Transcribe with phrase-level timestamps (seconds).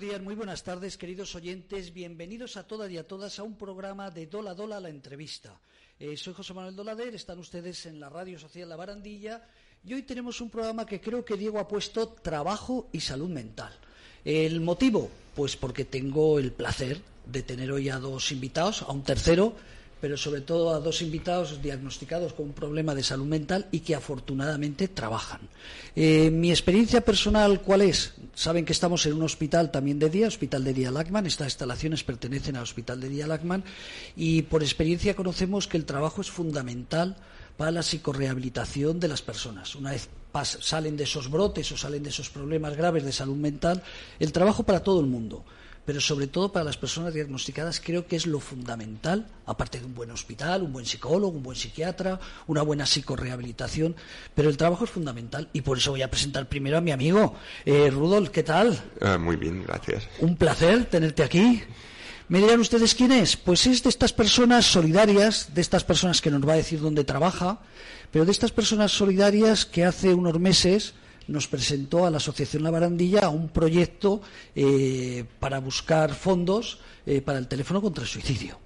[0.00, 1.92] días, muy buenas tardes, queridos oyentes.
[1.92, 5.60] Bienvenidos a todas y a todas a un programa de Dola Dola la entrevista.
[5.98, 9.46] Eh, soy José Manuel Dolader, están ustedes en la Radio Social La Barandilla
[9.84, 13.74] y hoy tenemos un programa que creo que Diego ha puesto trabajo y salud mental.
[14.24, 15.10] ¿El motivo?
[15.34, 19.54] Pues porque tengo el placer de tener hoy a dos invitados, a un tercero
[20.00, 23.94] pero sobre todo a dos invitados diagnosticados con un problema de salud mental y que
[23.94, 25.40] afortunadamente trabajan.
[25.94, 28.14] Eh, mi experiencia personal, ¿cuál es?
[28.34, 31.26] Saben que estamos en un hospital también de día, Hospital de Día Lachman.
[31.26, 33.62] Estas instalaciones pertenecen al Hospital de Día Lachman
[34.16, 37.16] y por experiencia conocemos que el trabajo es fundamental
[37.56, 39.74] para la psicorehabilitación de las personas.
[39.74, 40.08] Una vez
[40.60, 43.82] salen de esos brotes o salen de esos problemas graves de salud mental,
[44.18, 45.44] el trabajo para todo el mundo
[45.90, 49.92] pero sobre todo para las personas diagnosticadas creo que es lo fundamental, aparte de un
[49.96, 53.96] buen hospital, un buen psicólogo, un buen psiquiatra, una buena psicorehabilitación,
[54.32, 57.34] pero el trabajo es fundamental y por eso voy a presentar primero a mi amigo.
[57.64, 58.80] Eh, Rudolf, ¿qué tal?
[59.00, 60.06] Ah, muy bien, gracias.
[60.20, 61.60] Un placer tenerte aquí.
[62.28, 63.36] ¿Me dirán ustedes quién es?
[63.36, 67.02] Pues es de estas personas solidarias, de estas personas que nos va a decir dónde
[67.02, 67.58] trabaja,
[68.12, 70.94] pero de estas personas solidarias que hace unos meses
[71.30, 74.20] nos presentó a la Asociación La Barandilla un proyecto
[74.54, 78.58] eh, para buscar fondos eh, para el teléfono contra el suicidio.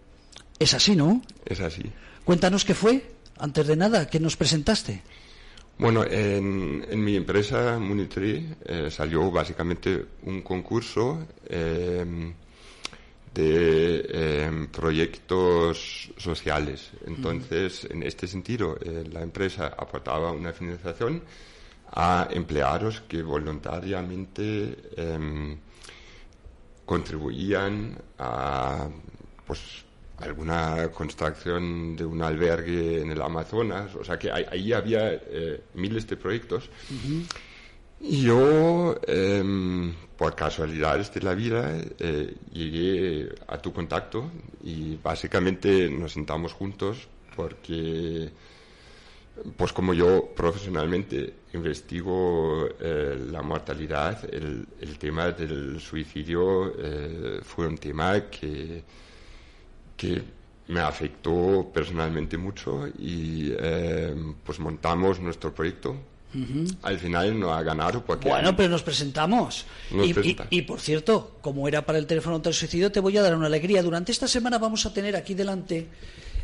[0.58, 1.22] Es así, ¿no?
[1.44, 1.82] Es así.
[2.24, 3.04] Cuéntanos qué fue,
[3.38, 5.02] antes de nada, qué nos presentaste.
[5.76, 11.26] Bueno, en, mi empresa Munitree eh, salió básicamente un concurso
[13.34, 16.92] de proyectos sociales.
[17.06, 18.78] Entonces, en este sentido,
[19.12, 21.22] la empresa aportaba una financiación
[21.94, 25.56] a empleados que voluntariamente em,
[26.84, 28.88] contribuían a
[29.46, 29.84] pues
[30.18, 36.06] alguna construcción de un albergue en el Amazonas, o sea que ahí había eh, miles
[36.06, 36.68] de proyectos.
[38.00, 44.30] Y yo, em, por casualidades de la vida, eh, llegué a tu contacto
[44.62, 48.30] y básicamente nos sentamos juntos porque
[49.56, 54.66] pues como yo profesionalmente investigo eh, la mortalidad, el,
[54.98, 58.82] tema del suicidio eh, fue un tema que,
[59.96, 60.22] que
[60.68, 65.96] me afectó personalmente mucho y eh, pues montamos nuestro proyecto.
[66.82, 68.28] Al final no ha ganado porque...
[68.28, 69.66] Bueno, pero nos presentamos.
[69.90, 73.34] y, y, por cierto, como era para el teléfono del suicidio, te voy a dar
[73.34, 73.82] una alegría.
[73.82, 75.88] Durante esta semana vamos a tener aquí delante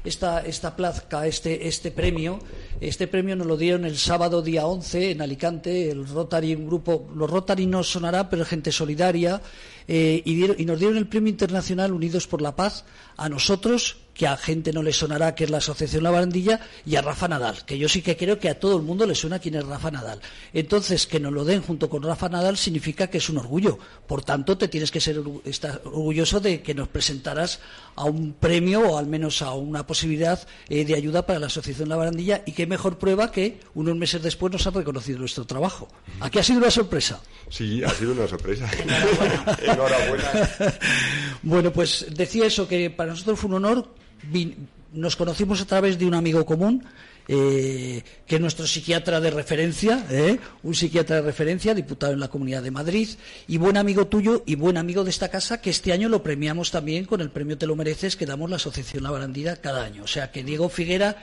[0.04, 2.38] esta, esta plaza, este, este premio.
[2.80, 7.10] Este premio nos lo dieron el sábado día 11 en Alicante, el Rotary, un grupo,
[7.14, 9.40] los Rotary no sonará, pero gente solidaria,
[9.86, 12.84] eh, y, y nos dieron el premio internacional Unidos por la Paz
[13.16, 16.96] a nosotros que a gente no le sonará que es la Asociación La Barandilla, y
[16.96, 19.38] a Rafa Nadal, que yo sí que creo que a todo el mundo le suena
[19.38, 20.20] quién es Rafa Nadal.
[20.52, 23.78] Entonces, que nos lo den junto con Rafa Nadal significa que es un orgullo.
[24.06, 27.60] Por tanto, te tienes que ser estar orgulloso de que nos presentaras
[27.96, 31.88] a un premio o al menos a una posibilidad eh, de ayuda para la Asociación
[31.88, 35.88] La Barandilla y qué mejor prueba que unos meses después nos han reconocido nuestro trabajo.
[36.20, 37.20] Aquí ha sido una sorpresa.
[37.48, 38.68] Sí, ha sido una sorpresa.
[39.62, 40.30] Enhorabuena.
[41.42, 43.88] bueno, pues decía eso, que para nosotros fue un honor
[44.92, 46.84] nos conocimos a través de un amigo común,
[47.28, 52.26] eh, que es nuestro psiquiatra de referencia, eh, un psiquiatra de referencia, diputado en la
[52.26, 53.08] Comunidad de Madrid,
[53.46, 56.72] y buen amigo tuyo y buen amigo de esta casa, que este año lo premiamos
[56.72, 60.02] también con el premio Te lo mereces que damos la Asociación La Barandida cada año.
[60.02, 61.22] O sea que Diego Figuera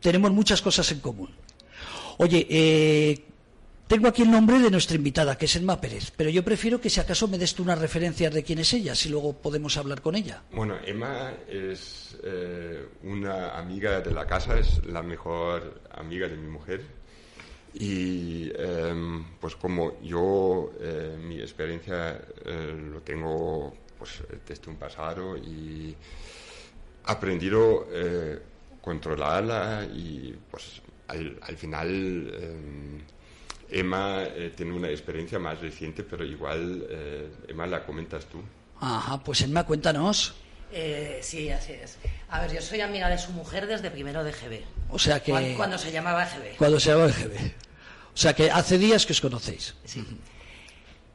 [0.00, 1.30] tenemos muchas cosas en común.
[2.18, 3.24] Oye, eh,
[3.88, 6.90] tengo aquí el nombre de nuestra invitada, que es Emma Pérez, pero yo prefiero que
[6.90, 10.02] si acaso me des tú unas referencias de quién es ella, si luego podemos hablar
[10.02, 10.42] con ella.
[10.52, 16.48] Bueno, Emma es eh, una amiga de la casa, es la mejor amiga de mi
[16.48, 16.82] mujer.
[17.72, 25.36] Y em, pues como yo eh, mi experiencia eh, lo tengo pues desde un pasado
[25.36, 25.94] y
[27.04, 27.86] aprendido
[28.80, 31.88] controlarla y pues al, al final
[32.34, 33.00] em,
[33.70, 38.42] Emma eh, tiene una experiencia más reciente, pero igual, eh, Emma, la comentas tú.
[38.80, 40.34] Ajá, pues Emma, cuéntanos.
[40.72, 41.98] Eh, sí, así es.
[42.30, 44.62] A ver, yo soy amiga de su mujer desde primero de GB.
[44.90, 45.54] O sea que...
[45.56, 46.56] Cuando, se llamaba GB.
[46.56, 47.52] Cuando se llamaba GB.
[48.14, 49.74] O sea que hace días que os conocéis.
[49.84, 50.04] Sí.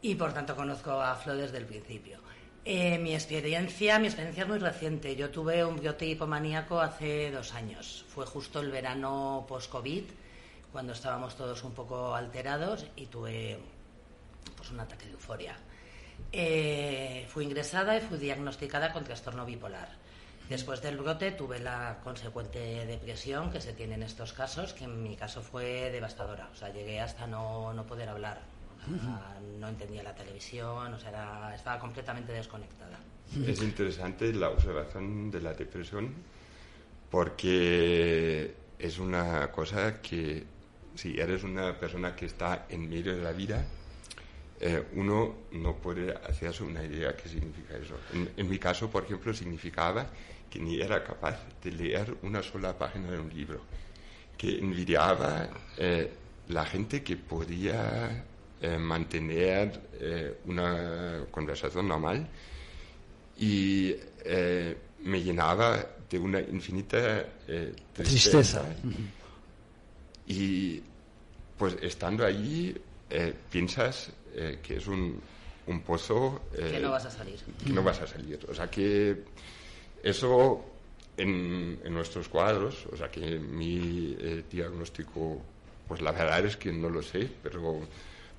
[0.02, 2.20] Y por tanto conozco a Flo desde el principio.
[2.66, 5.16] mi experiencia, mi experiencia es muy reciente.
[5.16, 8.06] Yo tuve un biotipo maníaco hace dos años.
[8.10, 10.04] Fue justo el verano post-COVID
[10.74, 13.60] cuando estábamos todos un poco alterados y tuve
[14.58, 15.56] pues, un ataque de euforia.
[16.32, 19.90] Eh, fui ingresada y fui diagnosticada con trastorno bipolar.
[20.50, 25.02] Después del brote tuve la consecuente depresión que se tiene en estos casos, que en
[25.04, 26.50] mi caso fue devastadora.
[26.52, 28.42] O sea, llegué hasta no, no poder hablar.
[29.60, 33.00] no entendía la televisión, o sea, estaba completamente desconectada.
[33.48, 36.14] Es interesante la observación de la depresión
[37.10, 40.46] porque es una cosa que
[40.96, 43.66] si eres una persona que está en medio de la vida,
[44.60, 47.96] eh, uno no puede hacerse una idea qué significa eso.
[48.38, 50.08] En, mi caso, por ejemplo, significaba
[50.50, 53.62] que ni era capaz de leer una sola página de un libro,
[54.38, 56.12] que envidiaba eh,
[56.50, 58.24] la gente que podía
[58.62, 59.82] eh, mantener
[60.46, 62.28] una conversación normal
[63.38, 63.96] y
[65.04, 67.26] me llenaba de una infinita
[67.94, 68.64] tristeza.
[70.28, 70.82] Y
[71.58, 72.76] pues estando allí
[73.50, 75.22] piensas eh, que es un,
[75.68, 76.42] un pozo...
[76.58, 77.40] Eh, que no vas a salir.
[77.64, 78.40] Que no vas a salir.
[78.50, 79.24] O sea que
[80.02, 80.66] eso
[81.18, 85.40] en, en nuestros cuadros, o sea que mi eh, diagnóstico,
[85.88, 87.82] pues la verdad es que no lo sé, pero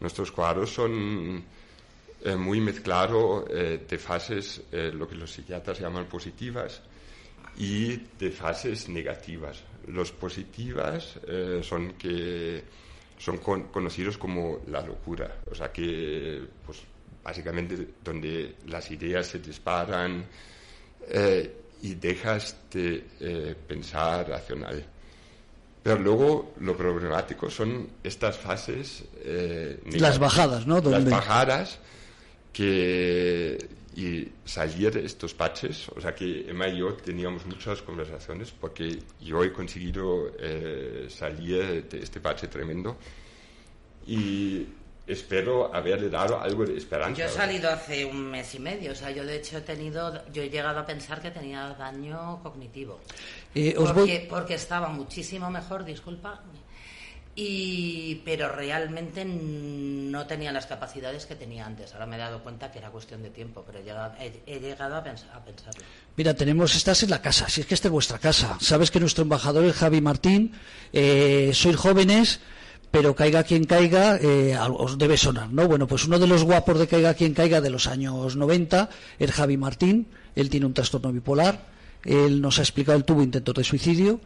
[0.00, 1.44] nuestros cuadros son
[2.38, 6.80] muy mezclados de fases, lo que los psiquiatras llaman positivas,
[7.56, 9.62] y de fases negativas.
[9.86, 11.18] Los positivas
[11.62, 12.62] son que
[13.18, 15.36] son conocidos como la locura.
[15.50, 16.80] O sea que, pues,
[17.22, 20.24] básicamente, donde las ideas se disparan
[21.08, 24.84] eh, y dejas de eh, pensar racional.
[25.82, 29.04] Pero luego lo problemático son estas fases.
[29.22, 30.80] Eh, las bajadas, ¿no?
[30.80, 31.78] Las bajadas
[32.52, 33.58] que.
[33.96, 39.44] Y salir estos patches, o sea que Emma y yo teníamos muchas conversaciones porque yo
[39.44, 40.32] he conseguido
[41.08, 42.96] salir de este pache tremendo
[44.06, 44.66] y
[45.06, 47.18] espero haberle dado algo de esperanza.
[47.18, 50.24] Yo he salido hace un mes y medio, o sea, yo de hecho he tenido,
[50.32, 53.00] yo he llegado a pensar que tenía daño cognitivo.
[53.54, 53.74] Eh,
[54.28, 56.42] porque, estaba muchísimo mejor, disculpa,
[57.36, 61.92] y, pero realmente no tenía las capacidades que tenía antes.
[61.92, 65.82] Ahora me he dado cuenta que era cuestión de tiempo, pero he, llegado a, pensarlo.
[66.16, 68.56] Mira, tenemos, estás en la casa, si es que esta es vuestra casa.
[68.60, 70.52] Sabes que nuestro embajador es Javi Martín,
[70.92, 72.40] eh, sois jóvenes
[72.94, 75.66] pero caiga quien caiga, eh, os debe sonar, ¿no?
[75.66, 78.88] Bueno, pues uno de los guapos de caiga quien caiga de los años 90
[79.18, 81.66] es Javi Martín, él tiene un trastorno bipolar,
[82.04, 84.20] él nos ha explicado, él tuvo intentos de suicidio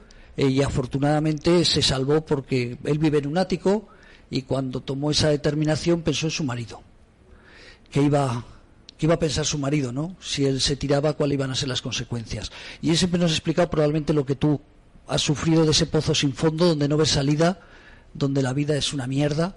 [0.47, 3.89] y afortunadamente se salvó porque él vive en un ático
[4.31, 6.81] y cuando tomó esa determinación pensó en su marido,
[7.91, 8.45] que iba
[9.01, 10.17] iba a pensar su marido, ¿no?
[10.21, 12.51] Si él se tiraba, cuáles iban a ser las consecuencias.
[12.83, 14.61] Y él siempre nos ha explicado probablemente lo que tú
[15.07, 17.61] has sufrido de ese pozo sin fondo donde no ves salida
[18.15, 19.57] donde la vida es una mierda,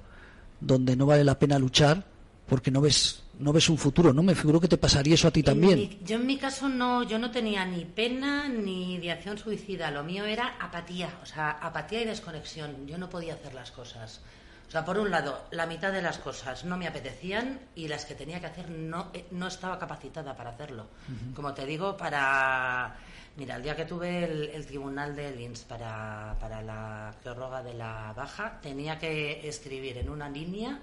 [0.59, 2.10] donde no vale la pena luchar
[2.51, 4.21] porque no ves no ves un futuro, ¿no?
[4.21, 6.03] Me figuro que te pasaría eso a ti también.
[6.03, 10.25] yo en mi caso no, yo no tenía ni pena ni ideación suicida, lo mío
[10.25, 12.85] era apatía, o sea, apatía y desconexión.
[12.87, 14.19] Yo no podía hacer las cosas.
[14.67, 18.03] O sea, por un lado, la mitad de las cosas no me apetecían y las
[18.03, 20.87] que tenía que hacer no, eh, no estaba capacitada para hacerlo.
[21.33, 22.97] Como te digo, para
[23.37, 28.13] Mira, el día que tuve el, tribunal de Linz para, para, la prórroga de la
[28.13, 30.81] baja, tenía que escribir en una línea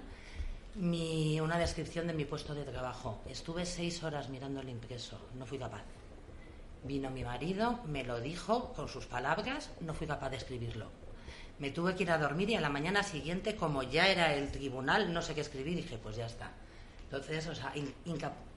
[0.75, 3.21] mi, una descripción de mi puesto de trabajo.
[3.27, 5.83] Estuve seis horas mirando el impreso, no fui capaz.
[6.83, 10.89] Vino mi marido, me lo dijo con sus palabras, no fui capaz de escribirlo.
[11.59, 14.49] Me tuve que ir a dormir y a la mañana siguiente, como ya era el
[14.51, 16.51] tribunal, no sé qué escribir, dije, pues ya está.
[17.11, 17.73] Entonces, o sea,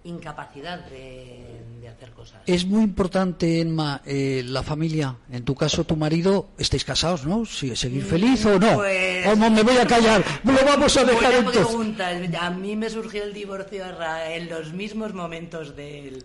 [0.04, 2.42] incapacidad de, hacer cosas.
[2.46, 5.16] Es muy importante, Emma, eh, la familia.
[5.30, 7.46] En tu caso, tu marido, estáis casados, ¿no?
[7.46, 8.74] ¿Seguir feliz o no?
[8.74, 9.26] Pues...
[9.26, 10.22] ¿O no me voy a callar?
[10.44, 11.66] Lo vamos a dejar entonces.
[11.66, 12.10] pregunta.
[12.40, 13.86] A mí me surgió el divorcio
[14.28, 16.22] en los mismos momentos del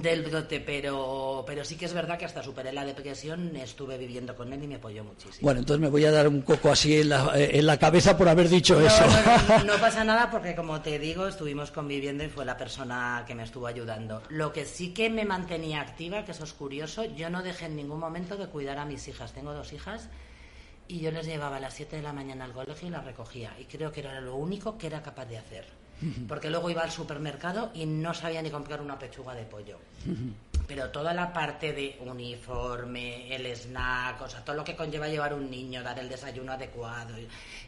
[0.00, 4.34] del brote, pero, pero sí que es verdad que hasta superé la depresión, estuve viviendo
[4.34, 5.40] con él y me apoyó muchísimo.
[5.42, 8.28] Bueno, entonces me voy a dar un coco así en la, en la cabeza por
[8.28, 9.04] haber dicho eso.
[9.66, 13.42] No, pasa nada porque, como te digo, estuvimos conviviendo y fue la persona que me
[13.42, 14.22] estuvo ayudando.
[14.28, 17.76] Lo que sí que me mantenía activa, que eso es curioso, yo no dejé en
[17.76, 19.32] ningún momento de cuidar a mis hijas.
[19.32, 20.08] Tengo dos hijas
[20.88, 23.54] y yo les llevaba a las 7 de la mañana al colegio y las recogía.
[23.58, 25.81] Y creo que era lo único que era capaz de hacer
[26.28, 29.78] porque luego iba al supermercado y no sabía ni comprar una pechuga de pollo.
[30.66, 35.34] Pero toda la parte de uniforme, el snack, o sea, todo lo que conlleva llevar
[35.34, 37.14] un niño, dar el desayuno adecuado,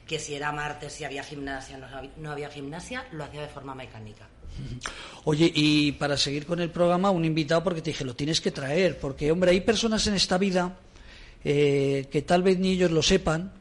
[0.07, 1.87] que si era martes, si había gimnasia, no,
[2.17, 4.29] no había gimnasia, lo hacía de forma mecánica.
[5.25, 8.53] Oye, y para seguir con el programa, un invitado porque te dije, lo tienes que
[8.53, 10.79] traer, porque, hombre, hay personas en esta vida
[11.43, 13.53] eh, que tal vez ni ellos lo sepan,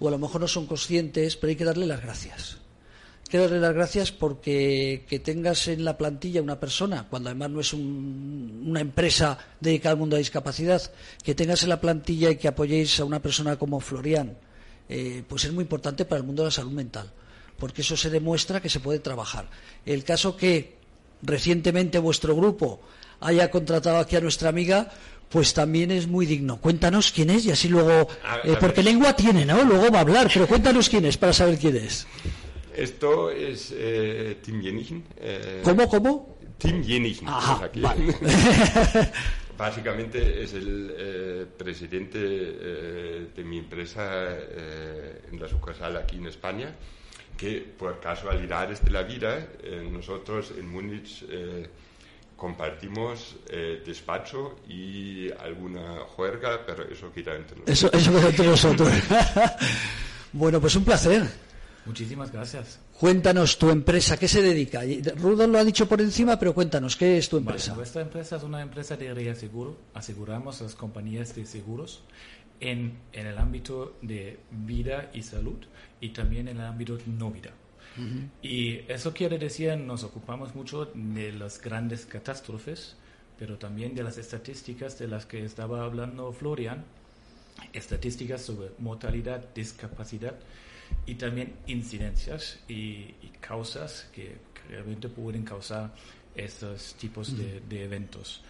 [0.00, 2.59] o a lo mejor no son conscientes, pero hay que darle las gracias
[3.30, 7.60] quiero darle las gracias porque que tengas en la plantilla una persona, cuando además no
[7.60, 10.82] es una empresa dedicada al mundo de la discapacidad,
[11.22, 14.36] que tengas en la plantilla y que apoyéis a una persona como Florian,
[14.88, 17.10] eh, pues es muy importante para el mundo de la salud mental.
[17.60, 19.46] porque eso se demuestra que se puede trabajar.
[19.84, 20.76] El caso que
[21.20, 22.80] recientemente vuestro grupo
[23.20, 24.90] haya contratado aquí a nuestra amiga,
[25.28, 26.56] pues también es muy digno.
[26.56, 28.08] Cuéntanos quién es y así luego,
[28.44, 29.62] eh, porque lengua tiene, ¿no?
[29.62, 32.06] Luego va a hablar, pero cuéntanos quién es para saber quién es.
[32.80, 35.04] Esto es eh, Tim Jenichen.
[35.18, 36.38] Eh, ¿Cómo, cómo?
[36.58, 37.28] Tim Jenichen.
[37.28, 37.70] Ajá,
[39.58, 44.34] Básicamente es el eh, presidente de mi empresa
[45.30, 46.74] en la sucursal aquí en España,
[47.36, 49.46] que por casualidades de la vida,
[49.90, 51.24] nosotros en Múnich
[52.40, 57.78] compartimos eh, despacho y alguna juerga, pero eso queda entre nosotros.
[57.78, 58.88] Eso, eso queda entre nosotros.
[60.32, 61.49] bueno, pues un placer.
[61.86, 62.78] Muchísimas gracias.
[62.98, 64.82] Cuéntanos tu empresa, ¿qué se dedica?
[65.16, 67.74] Rudolf lo ha dicho por encima, pero cuéntanos, ¿qué es tu empresa?
[67.74, 69.76] nuestra empresa es una empresa de reaseguro.
[69.94, 72.02] Aseguramos a las compañías de seguros
[72.60, 75.58] en, en el ámbito de vida y salud
[76.00, 77.50] y también en el ámbito no vida.
[78.40, 82.96] Y eso quiere decir, nos ocupamos mucho de las grandes catástrofes,
[83.38, 86.84] pero también de las estadísticas de las que estaba hablando Florian,
[87.72, 90.34] estadísticas sobre mortalidad, discapacidad
[91.06, 94.36] y también incidencias y, causas que
[94.68, 95.92] realmente pueden causar
[96.34, 98.42] estos tipos de, eventos.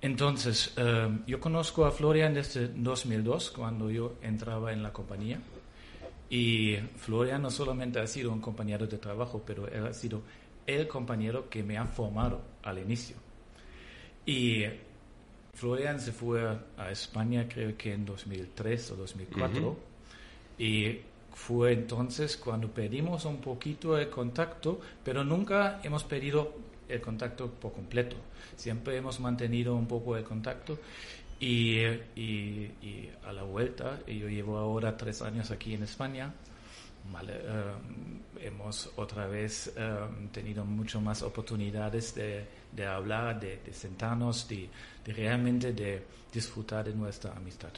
[0.00, 5.40] Entonces, eh, yo conozco a Florian desde 2002, cuando yo entraba en la compañía.
[6.30, 10.22] Y Florian no solamente ha sido un compañero de trabajo, pero él ha sido
[10.66, 13.16] el compañero que me ha formado al inicio.
[14.26, 14.64] Y
[15.54, 16.42] Florian se fue
[16.76, 19.76] a España creo que en 2003 o 2004
[20.58, 20.98] y
[21.38, 26.52] fue entonces cuando pedimos un poquito de contacto, pero nunca hemos pedido
[26.88, 28.16] el contacto por completo.
[28.56, 30.78] Siempre hemos mantenido un poco de contacto
[31.38, 31.78] y,
[33.24, 36.34] a la vuelta, yo llevo ahora tres años aquí en España,
[37.28, 37.72] eh,
[38.40, 39.96] hemos otra vez eh,
[40.32, 44.68] tenido mucho más oportunidades de, hablar, de, sentarnos, de,
[45.06, 46.02] realmente de
[46.32, 47.70] disfrutar de nuestra amistad.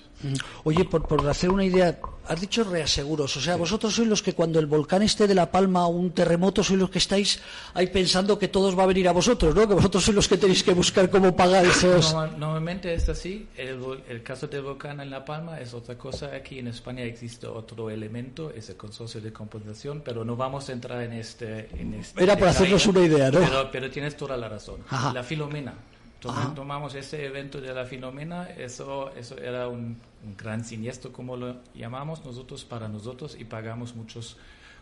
[0.65, 2.01] Oye, por, por, hacer una idea,
[2.31, 5.51] has dicho reaseguros, o sea, vosotros sois los que cuando el volcán esté de La
[5.51, 7.43] Palma o un terremoto, sois los que estáis
[7.75, 9.67] ahí pensando que todos va a venir a vosotros, ¿no?
[9.67, 12.15] Que vosotros sois los que tenéis que buscar cómo pagar esos...
[12.39, 16.61] normalmente es así, el, el, caso del volcán en La Palma es otra cosa, aquí
[16.61, 21.03] en España existe otro elemento, es el consorcio de compensación, pero no vamos a entrar
[21.03, 21.69] en este...
[21.75, 23.41] En este Era para hacernos una idea, ¿no?
[23.41, 24.77] Pero, pero tienes toda la razón.
[25.13, 25.75] La Filomena
[26.21, 29.97] tomamos ese evento de la Filomena, eso, eso era un,
[30.37, 34.37] gran siniestro, como lo llamamos nosotros, para nosotros, y pagamos muchos,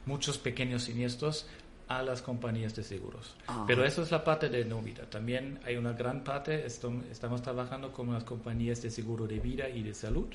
[0.04, 1.46] muchos pequeños siniestros
[1.86, 3.34] a las compañías de seguros.
[3.66, 5.08] Pero eso es la parte de no vida.
[5.08, 9.82] También hay una gran parte, estamos trabajando con las compañías de seguro de vida y
[9.82, 10.28] de salud.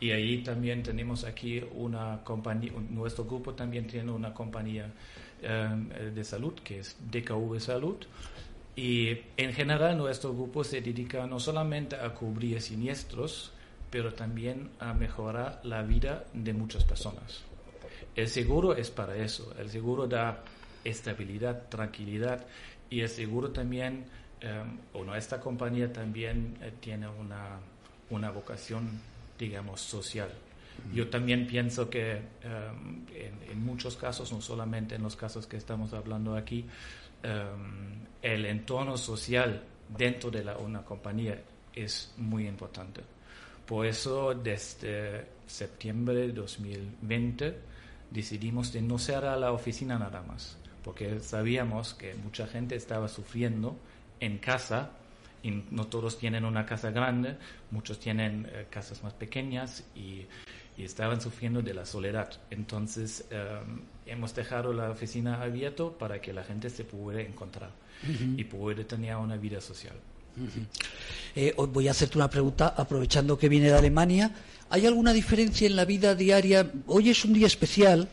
[0.00, 4.92] Y ahí también tenemos aquí una compañía, nuestro grupo también tiene una compañía
[5.42, 7.96] eh, de salud que es DKV Salud
[8.76, 13.52] y en general nuestro grupo se dedica no solamente a cubrir siniestros,
[13.90, 17.42] pero también a mejorar la vida de muchas personas.
[18.14, 20.44] El seguro es para eso, el seguro da
[20.84, 22.46] estabilidad, tranquilidad
[22.90, 24.04] y el seguro también,
[24.42, 27.58] um, o nuestra compañía también eh, tiene una,
[28.10, 29.00] una, vocación,
[29.38, 30.28] digamos, social.
[30.92, 35.56] Yo también pienso que em, en, en, muchos casos, no solamente en los casos que
[35.56, 36.66] estamos hablando aquí,
[37.24, 38.04] um,
[38.34, 39.62] el entorno social
[39.96, 41.40] dentro de la, una compañía
[41.72, 43.02] es muy importante.
[43.64, 47.56] Por eso, desde septiembre de 2020,
[48.10, 53.76] decidimos de no cerrar la oficina nada más, porque sabíamos que mucha gente estaba sufriendo
[54.18, 54.90] en casa,
[55.44, 57.36] y no todos tienen una casa grande,
[57.70, 60.26] muchos tienen eh, casas más pequeñas y,
[60.84, 62.30] estaban sufriendo de la soledad.
[62.50, 63.60] Entonces, eh,
[64.06, 67.70] hemos dejado la oficina abierta para que la gente se pudiera encontrar
[68.36, 69.94] y puede tener una vida social.
[71.34, 74.32] Eh, voy a hacerte una pregunta aprovechando que viene de Alemania.
[74.68, 76.70] ¿Hay alguna diferencia en la vida diaria?
[76.86, 78.08] Hoy es un día especial,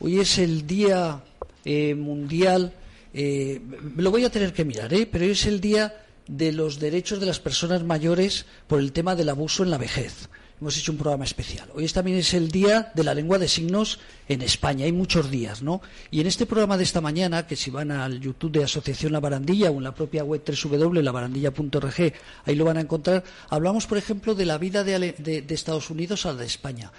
[0.00, 1.22] hoy es el Día
[1.64, 2.72] eh, Mundial,
[3.12, 3.60] eh,
[3.96, 5.08] lo voy a tener que mirar, ¿eh?
[5.10, 9.30] pero es el Día de los Derechos de las Personas Mayores por el tema del
[9.30, 10.28] abuso en la vejez
[10.60, 11.68] hemos hecho un programa especial.
[11.74, 14.86] Hoy también es el día de la lengua de signos en España.
[14.86, 15.82] Hay muchos días, ¿no?
[16.10, 19.20] Y en este programa de esta mañana, que si van al YouTube de Asociación La
[19.20, 22.12] Barandilla o en la propia web www.labarandilla.org,
[22.44, 26.32] ahí lo van a encontrar, hablamos, por ejemplo, de la vida de, Estados Unidos a
[26.32, 26.90] la de España.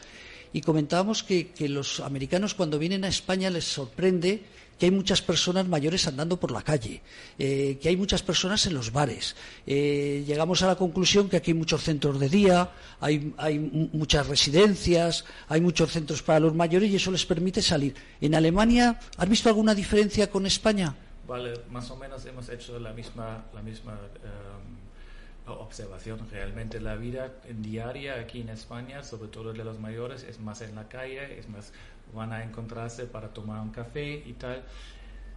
[0.54, 4.44] Y comentábamos que, que los americanos cuando vienen a España les sorprende
[4.78, 7.02] que hay muchas personas mayores andando por la calle,
[7.40, 9.36] eh, que hay muchas personas en los bares.
[9.66, 12.70] Eh, llegamos a la conclusión que aquí hay muchos centros de día,
[13.00, 17.96] hay, hay muchas residencias, hay muchos centros para los mayores y eso les permite salir.
[18.22, 20.96] En Alemania, ¿has visto alguna diferencia con España?
[21.28, 26.20] Vale, más o menos hemos hecho la misma, la misma em, observación.
[26.32, 30.76] Realmente la vida diaria aquí en España, sobre todo de los mayores, es más en
[30.76, 31.74] la calle, es más
[32.14, 34.64] van a encontrarse para tomar un café y tal.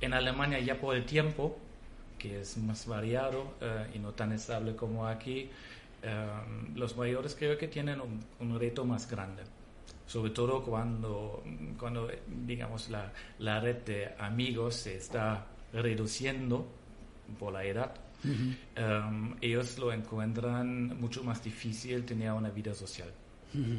[0.01, 1.59] En Alemania ya por el tiempo,
[2.19, 5.51] que es más variado eh, y no tan estable como aquí,
[6.03, 9.43] em, los mayores creo que tienen un, un reto más grande
[10.11, 11.45] sobre todo cuando,
[11.79, 16.67] cuando digamos, la, la red de amigos se está reduciendo
[17.39, 17.95] por la edad,
[18.75, 23.09] em, ellos lo encuentran mucho más difícil tener una vida social.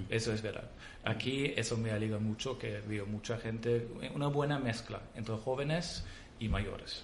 [0.10, 0.70] Eso es verdad.
[1.04, 6.04] Aquí eso me alegra mucho que veo mucha gente, una buena mezcla entre jóvenes
[6.40, 7.04] y mayores.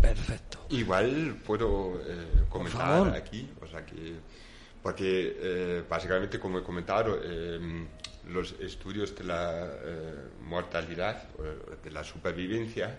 [0.00, 0.66] Perfecto.
[0.70, 4.14] Igual puedo eh, comentar aquí, o sea que,
[4.82, 7.86] porque eh, básicamente como he comentado, em,
[8.28, 11.28] los estudios de la eh, mortalidad,
[11.82, 12.98] de la supervivencia,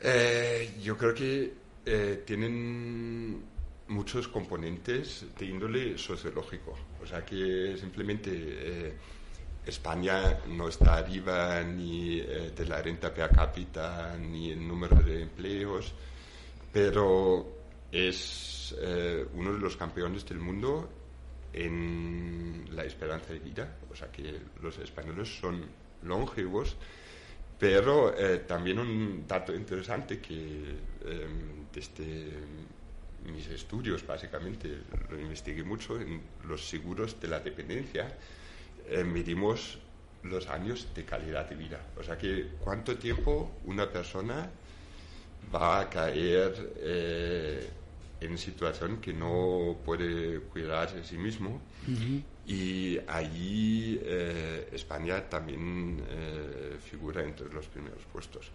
[0.00, 1.52] eh, yo creo que
[1.84, 3.42] eh, tienen
[3.88, 6.76] muchos componentes de índole sociológico.
[7.02, 8.96] O sea que simplemente eh,
[9.64, 15.94] España no está arriba ni de la renta per cápita ni el número de empleos,
[16.72, 17.46] pero
[17.92, 18.74] es
[19.34, 20.88] uno de los campeones del mundo
[21.52, 23.76] en la esperanza de vida.
[23.90, 25.66] O sea que los españoles son
[26.02, 26.76] longevos
[27.58, 30.76] pero eh, también un dato interesante que
[31.72, 32.30] desde
[33.32, 34.68] mis estudios, básicamente,
[35.10, 38.16] lo investigué mucho, en los seguros de la dependencia,
[38.88, 39.78] eh, medimos
[40.22, 41.80] los años de calidad de vida.
[41.98, 44.50] O sea que cuánto tiempo una persona
[45.54, 47.70] va a caer eh,
[48.38, 51.60] en situación que no puede cuidarse de sí mismo
[52.46, 58.46] y allí eh, España también eh, figura entre los primeros puestos.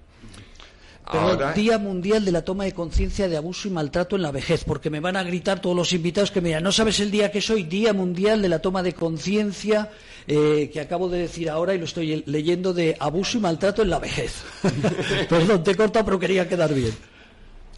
[1.11, 4.63] Pero Día Mundial de la Toma de Conciencia de Abuso y Maltrato en la Vejez,
[4.63, 7.41] porque me van a gritar todos los invitados que, mira, no sabes el día que
[7.41, 9.91] soy, Día Mundial de la Toma de Conciencia,
[10.27, 13.89] eh, que acabo de decir ahora y lo estoy leyendo de Abuso y Maltrato en
[13.89, 14.43] la Vejez.
[15.29, 16.93] Perdón, te he cortado, pero quería quedar bien.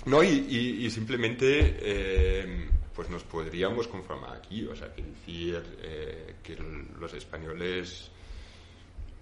[0.05, 6.55] No, y, simplemente eh, pues nos podríamos conformar aquí, o sea, que decir eh, que
[6.99, 8.11] los españoles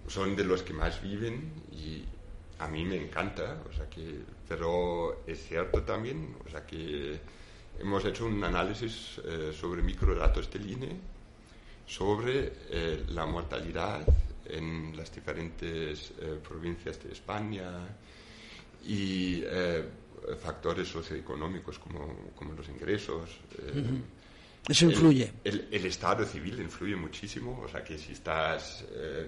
[0.06, 2.04] son de los que más viven y
[2.58, 7.18] a mí me encanta, o sea que, pero es cierto también, o sea que
[7.80, 10.96] hemos hecho un análisis eh, sobre microdatos del INE,
[11.86, 12.52] sobre
[13.08, 14.06] la mortalidad
[14.46, 16.12] en las diferentes
[16.46, 17.70] provincias de España
[18.86, 19.42] y
[20.40, 23.30] factores socioeconómicos como, como los ingresos.
[23.58, 24.00] Eh,
[24.68, 25.32] Eso influye.
[25.44, 28.84] El, estado civil influye muchísimo, o sea que si estás...
[28.92, 29.26] Eh,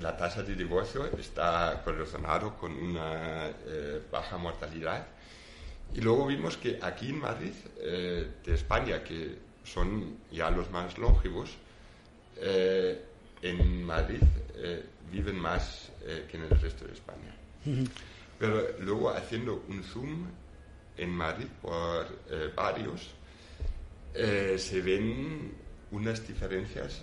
[0.00, 5.06] la tasa de divorcio está correlacionado con una eh, baja mortalidad.
[5.94, 11.48] Y luego vimos que aquí en Madrid, de España, que son ya los más longevos,
[13.40, 14.20] en Madrid
[15.10, 15.92] viven más
[16.28, 17.34] que en el resto de España.
[18.38, 20.26] Pero luego haciendo un zoom
[20.96, 23.14] en Madrid por eh, varios,
[24.14, 25.52] eh, se ven
[25.90, 27.02] unas diferencias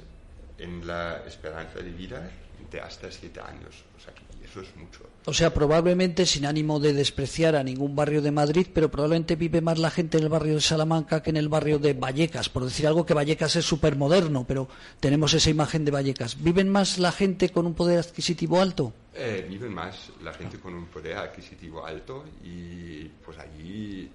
[0.58, 2.30] en la esperanza de vida
[2.72, 3.84] de hasta siete años.
[3.98, 5.08] O sea, que eso es mucho.
[5.26, 9.62] O sea, probablemente, sin ánimo de despreciar a ningún barrio de Madrid, pero probablemente vive
[9.62, 12.50] más la gente en el barrio de Salamanca que en el barrio de Vallecas.
[12.50, 14.68] Por decir algo, que Vallecas es súper moderno, pero
[15.00, 16.42] tenemos esa imagen de Vallecas.
[16.42, 18.94] ¿Viven más la gente con un poder adquisitivo alto?
[19.16, 24.10] Eh, viven más la gente con un poder adquisitivo alto y pues allí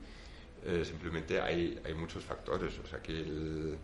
[0.67, 2.75] eh, simplemente hay, hay muchos factores.
[2.85, 3.79] O sea, que el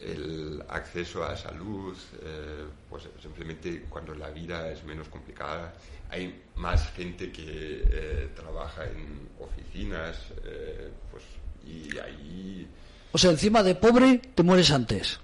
[0.00, 5.74] el acceso a salud, eh, pues simplemente cuando la vida es menos complicada,
[6.10, 11.22] hay más gente que eh, trabaja en oficinas, eh, pues
[11.66, 12.66] y ahí...
[13.12, 15.20] O sea, encima de pobre te mueres antes.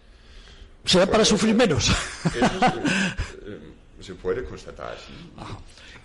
[0.85, 1.91] ¿Será para sufrir menos?
[4.01, 5.13] se puede constatar, sí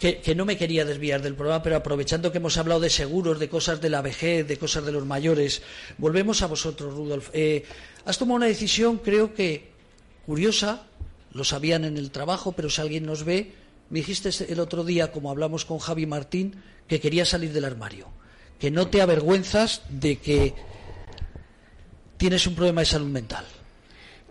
[0.02, 3.50] que, no me quería desviar del programa, pero aprovechando que hemos hablado de seguros, de
[3.50, 5.62] cosas de la vejez, de cosas de los mayores,
[6.00, 7.30] volvemos a vosotros, Rudolf.
[7.34, 7.66] Eh,
[8.04, 9.70] has tomado una decisión, creo que
[10.26, 10.88] curiosa,
[11.34, 13.54] lo sabían en el trabajo, pero si alguien nos ve,
[13.92, 16.56] me dijiste el otro día, como hablamos con Javi Martín,
[16.88, 18.08] que quería salir del armario,
[18.58, 20.56] que no te avergüenzas de que
[22.18, 23.46] tienes un problema de salud mental.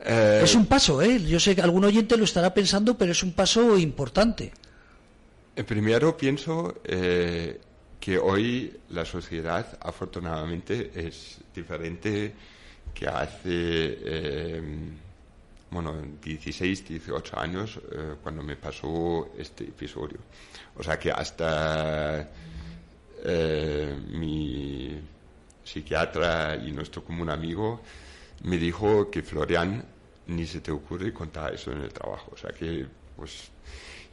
[0.05, 1.23] Eh, es un paso, ¿eh?
[1.23, 4.53] Yo sé que algún oyente lo estará pensando, pero es un paso importante.
[5.67, 7.61] Primero pienso eh,
[8.01, 12.35] que hoy la sociedad afortunadamente es diferente
[12.95, 14.63] que hace eh,
[15.71, 20.19] bueno, 16, 18 años eh, cuando me pasó este episodio.
[20.77, 22.29] O sea que hasta
[23.25, 24.99] eh, mi
[25.63, 27.83] psiquiatra y nuestro común amigo
[28.43, 29.85] me dijo que Florian
[30.27, 32.33] ni se te ocurre contar eso en el trabajo.
[32.35, 32.87] O sea que
[33.17, 33.51] pues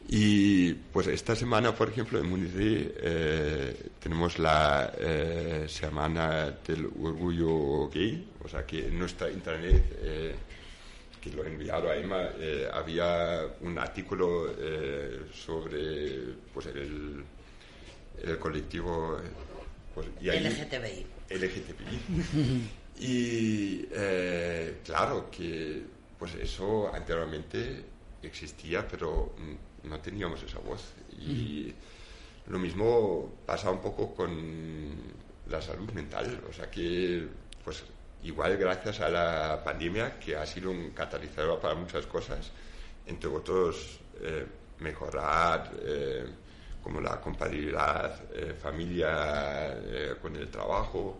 [0.10, 7.90] y pues esta semana, por ejemplo, en Múnich eh, tenemos la eh, Semana del Orgullo
[7.90, 10.36] Gay, o sea que en nuestra internet, eh,
[11.20, 12.30] que lo he enviado a Emma,
[12.74, 14.56] había un artículo
[15.34, 17.22] sobre pues, el,
[18.24, 19.18] el colectivo
[19.94, 21.06] pues, y LGTBI.
[21.32, 22.70] LGTBI.
[23.02, 23.84] y
[24.86, 25.84] claro que
[26.18, 27.84] pues eso anteriormente
[28.24, 30.94] existía, pero mm, no teníamos esa voz.
[31.20, 31.74] Y
[32.48, 34.96] lo mismo pasa un poco con
[35.50, 37.28] la salud mental, o sea que,
[37.64, 37.84] pues
[38.24, 42.52] igual gracias a la pandemia, que ha sido un catalizador para muchas cosas,
[43.06, 44.46] entre otros, eh,
[44.80, 46.26] mejorar eh,
[46.82, 51.20] como la compatibilidad eh, familia con el trabajo,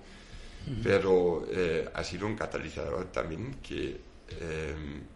[0.84, 1.46] pero
[1.94, 4.02] ha sido un catalizador también que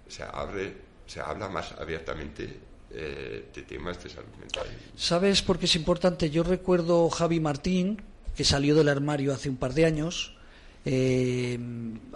[0.08, 0.74] se abre,
[1.06, 4.66] se habla más abiertamente eh, de temas de salud mental.
[4.96, 6.30] ¿Sabes por qué es importante?
[6.30, 8.02] Yo recuerdo Javi Martín,
[8.36, 10.36] que salió del armario hace un par de años.
[10.84, 11.60] Eh,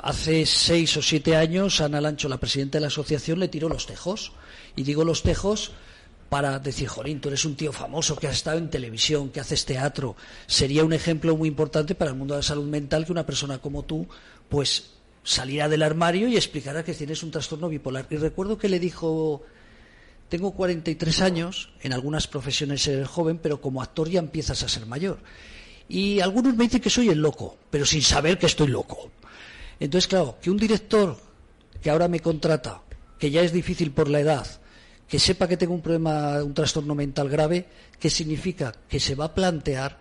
[0.01, 3.85] hace seis o siete años, Ana Lancho, la presidenta de la asociación, le tiró los
[3.85, 4.33] tejos.
[4.75, 5.71] Y digo los tejos
[6.29, 9.65] para decir, Jolín, tú eres un tío famoso que has estado en televisión, que haces
[9.65, 10.15] teatro.
[10.47, 13.59] Sería un ejemplo muy importante para el mundo de la salud mental que una persona
[13.59, 14.07] como tú,
[14.49, 14.91] pues,
[15.23, 18.07] saliera del armario y explicara que tienes un trastorno bipolar.
[18.09, 19.43] Y recuerdo que le dijo
[20.29, 24.85] tengo 43 años, en algunas profesiones eres joven, pero como actor ya empiezas a ser
[24.85, 25.19] mayor.
[25.87, 29.11] Y algunos me dicen que soy el loco, pero sin saber que estoy loco.
[29.79, 31.17] Entonces, claro, que un director
[31.81, 32.81] que ahora me contrata,
[33.19, 34.47] que ya es difícil por la edad,
[35.07, 37.67] que sepa que tengo un problema, un trastorno mental grave,
[37.99, 38.73] ¿qué significa?
[38.89, 39.99] Que se va a plantear,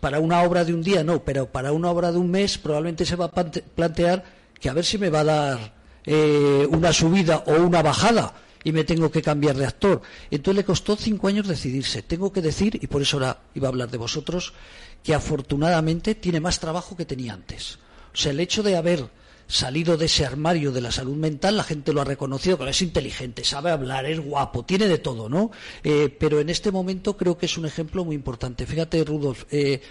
[0.00, 3.04] para una obra de un día no, pero para una obra de un mes probablemente
[3.04, 4.24] se va a plantear
[4.58, 5.74] que a ver si me va a dar
[6.06, 8.32] eh, una subida o una bajada
[8.64, 10.02] y me tengo que cambiar de actor.
[10.30, 12.02] Entonces le costó cinco años decidirse.
[12.02, 14.54] Tengo que decir, y por eso ahora iba a hablar de vosotros,
[15.02, 17.78] que afortunadamente tiene más trabajo que tenía antes.
[18.12, 19.08] O sea, el hecho de haber
[19.46, 22.82] salido de ese armario de la salud mental, la gente lo ha reconocido, que es
[22.82, 25.50] inteligente, sabe hablar, es guapo, tiene de todo, ¿no?
[25.82, 28.64] Eh, pero en este momento creo que es un ejemplo muy importante.
[28.64, 29.82] Fíjate, Rudolf, eh,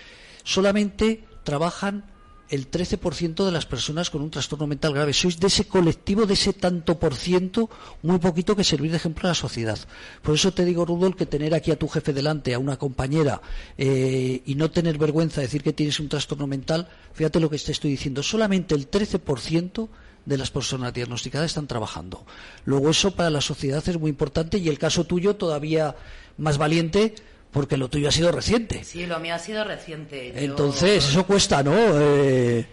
[0.43, 2.05] solamente trabajan
[2.53, 5.11] el 13% de las personas con un trastorno mental grave.
[5.11, 7.67] Sois de ese colectivo, de ese tanto por ciento,
[8.03, 9.79] muy poquito que servir de ejemplo a la sociedad.
[10.21, 13.41] Por eso te digo, Rudolf, que tener aquí a tu jefe delante, a una compañera,
[13.75, 17.57] eh, y no tener vergüenza de decir que tienes un trastorno mental, fíjate lo que
[17.57, 19.89] te estoy diciendo, solamente el 13%
[20.23, 22.23] de las personas diagnosticadas están trabajando.
[22.65, 25.95] Luego eso para la sociedad es muy importante y el caso tuyo todavía
[26.37, 27.15] más valiente
[27.53, 28.83] porque lo tuyo ha sido reciente.
[28.83, 30.43] Sí, lo mío ha sido reciente.
[30.43, 31.73] Entonces, eso cuesta, ¿no?
[31.77, 32.65] Eh...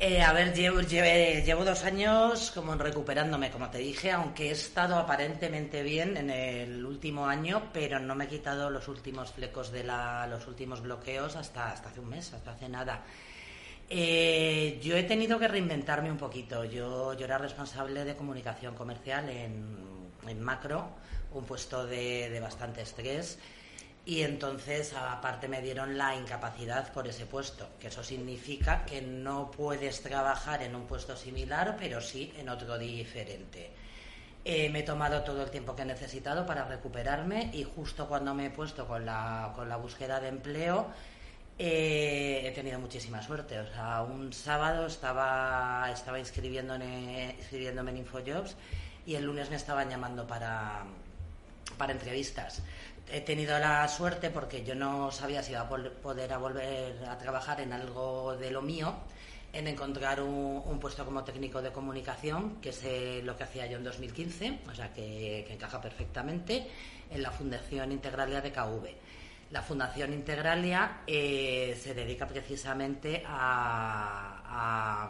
[0.00, 4.94] Eh, a ver, llevo, llevo, dos años como recuperándome, como te dije, aunque he estado
[4.94, 9.82] aparentemente bien en el último año, pero no me he quitado los últimos flecos de
[9.82, 13.02] la, los últimos bloqueos hasta, hasta hace un mes, hasta hace nada.
[13.90, 16.64] Eh, yo he tenido que reinventarme un poquito.
[16.64, 19.78] Yo, yo era responsable de comunicación comercial en,
[20.28, 20.90] en Macro,
[21.32, 23.36] un puesto de, de bastante estrés
[24.08, 29.50] y entonces aparte me dieron la incapacidad por ese puesto, que eso significa que no
[29.50, 33.70] puedes trabajar en un puesto similar, pero sí en otro diferente.
[34.46, 38.32] Eh, me he tomado todo el tiempo que he necesitado para recuperarme y justo cuando
[38.32, 40.86] me he puesto con la, con la búsqueda de empleo
[41.58, 43.58] eh, he tenido muchísima suerte.
[43.58, 48.56] O sea, un sábado estaba, estaba inscribiéndome, inscribiéndome en InfoJobs
[49.04, 50.84] y el lunes me estaban llamando para,
[51.76, 52.62] para entrevistas
[53.10, 57.60] he tenido la suerte porque yo no sabía si iba a poder volver a trabajar
[57.60, 58.94] en algo de lo mío,
[59.52, 63.84] en encontrar un, puesto como técnico de comunicación, que es lo que hacía yo en
[63.84, 66.66] 2015, o sea que, encaja perfectamente,
[67.10, 68.88] en la Fundación Integralia de KV.
[69.50, 75.08] La Fundación Integralia eh, se dedica precisamente a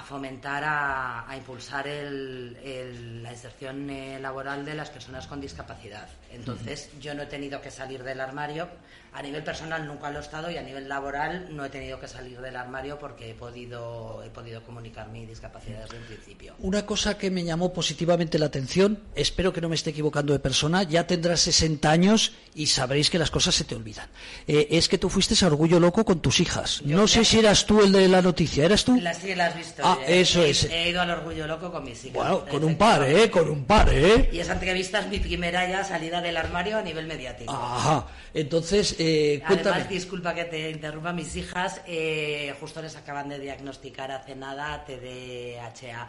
[0.00, 6.08] fomentar, a, impulsar la inserción eh, laboral de las personas con discapacidad.
[6.30, 8.68] Entonces, yo no he tenido que salir del armario.
[9.14, 12.08] A nivel personal nunca lo he estado y a nivel laboral no he tenido que
[12.08, 16.54] salir del armario porque he podido, he podido comunicar mi discapacidad desde el principio.
[16.58, 20.40] Una cosa que me llamó positivamente la atención, espero que no me esté equivocando de
[20.40, 24.08] persona, ya tendrás 60 años y sabréis que las cosas se te olvidan.
[24.48, 26.82] Eh, es que tú fuiste a Orgullo Loco con tus hijas.
[26.84, 29.00] no sé si eras tú el de la noticia, ¿eras tú?
[29.20, 29.82] sí, la has visto.
[29.84, 30.64] Ah, eso es.
[30.64, 32.14] He ido al Orgullo Loco con mis hijas.
[32.14, 33.30] Bueno, con un par, ¿eh?
[33.30, 34.28] Con un par, ¿eh?
[34.32, 37.52] Y esa entrevista es mi primera ya salida del armario a nivel mediático.
[37.52, 38.08] Ajá.
[38.34, 44.10] Entonces, eh, Además, disculpa que te interrumpa, mis hijas eh, justo les acaban de diagnosticar
[44.10, 46.08] hace nada TDAH.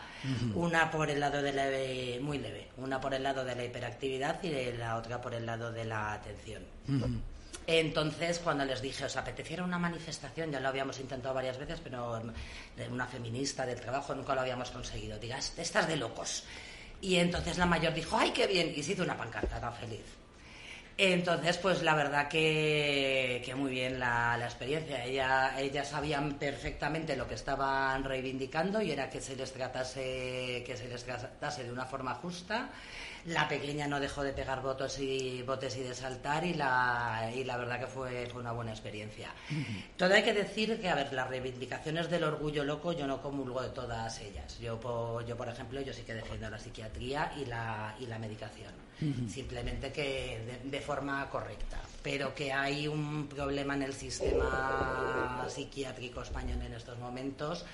[0.56, 2.24] Una por el lado de la...
[2.24, 2.70] muy leve.
[2.78, 6.14] Una por el lado de la hiperactividad y la otra por el lado de la
[6.14, 6.64] atención.
[7.68, 10.52] Entonces, cuando les dije, ¿os apeteciera una manifestación?
[10.52, 12.22] Ya lo habíamos intentado varias veces, pero
[12.78, 15.18] de una feminista del trabajo nunca lo habíamos conseguido.
[15.18, 16.44] Digas, estás de locos.
[17.02, 18.72] Y entonces la mayor dijo, ¡ay, qué bien!
[18.76, 20.06] Y se hizo una pancarta tan feliz.
[20.98, 25.04] Entonces, pues la verdad que, muy bien la, experiencia.
[25.04, 30.78] Ella, ellas sabían perfectamente lo que estaban reivindicando y era que se les tratase, que
[30.78, 32.70] se les tratase de una forma justa
[33.26, 37.44] la pequeña no dejó de pegar votos y botes y de saltar y la, y
[37.44, 39.34] la verdad que fue, fue una buena experiencia.
[39.98, 43.62] Todo hay que decir que, a ver, las reivindicaciones del orgullo loco yo no comulgo
[43.62, 44.60] de todas ellas.
[44.60, 48.20] Yo, por, yo por ejemplo, yo sí que defiendo la psiquiatría y la, y la
[48.20, 48.74] medicación.
[49.28, 51.82] Simplemente que de, forma correcta.
[52.02, 57.66] Pero que hay un problema en el sistema psiquiátrico español en estos momentos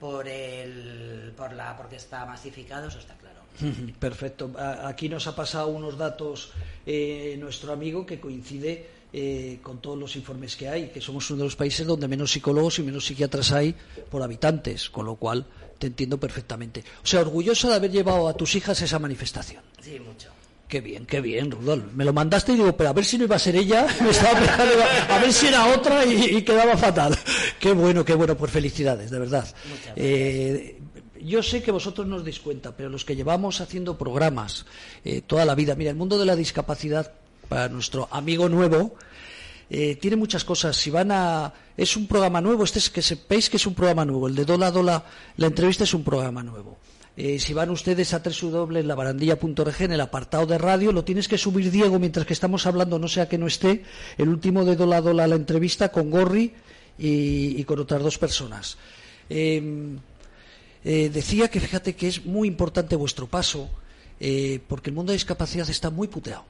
[0.00, 3.33] por el por la porque está masificado eso está claro
[3.98, 4.50] Perfecto.
[4.84, 6.50] Aquí nos ha pasado unos datos
[6.86, 11.38] eh, nuestro amigo que coincide eh, con todos los informes que hay, que somos uno
[11.38, 13.74] de los países donde menos psicólogos y menos psiquiatras hay
[14.10, 15.46] por habitantes, con lo cual
[15.78, 16.82] te entiendo perfectamente.
[17.02, 19.62] O sea, orgulloso de haber llevado a tus hijas esa manifestación.
[19.80, 20.30] Sí, mucho.
[20.66, 21.84] Qué bien, qué bien, Rudolf.
[21.94, 24.10] Me lo mandaste y digo, pero a ver si no iba a ser ella, me
[24.10, 24.74] estaba pensando,
[25.08, 27.16] a ver si era otra y, quedaba fatal.
[27.60, 29.46] Qué bueno, qué bueno, pues felicidades, de verdad.
[29.94, 30.80] Eh,
[31.24, 34.66] yo sé que vosotros no os dais cuenta, pero los que llevamos haciendo programas
[35.04, 37.12] eh, toda la vida, mira, el mundo de la discapacidad,
[37.48, 38.94] para nuestro amigo nuevo,
[39.70, 40.76] eh, tiene muchas cosas.
[40.76, 41.52] Si van a.
[41.76, 44.28] Es un programa nuevo, este es que sepáis que es un programa nuevo.
[44.28, 45.04] El de Dola Dola,
[45.36, 46.78] la entrevista es un programa nuevo.
[47.16, 51.70] Eh, si van ustedes a www.labarandilla.org en el apartado de radio, lo tienes que subir
[51.70, 53.84] Diego mientras que estamos hablando, no sea que no esté,
[54.18, 56.52] el último de Dola Dola, la entrevista con Gorri
[56.98, 58.78] y, con otras dos personas.
[59.30, 59.96] Eh,
[60.84, 63.70] decía que fíjate que es muy importante vuestro paso,
[64.20, 66.44] eh, porque el mundo de discapacidad está muy puteado.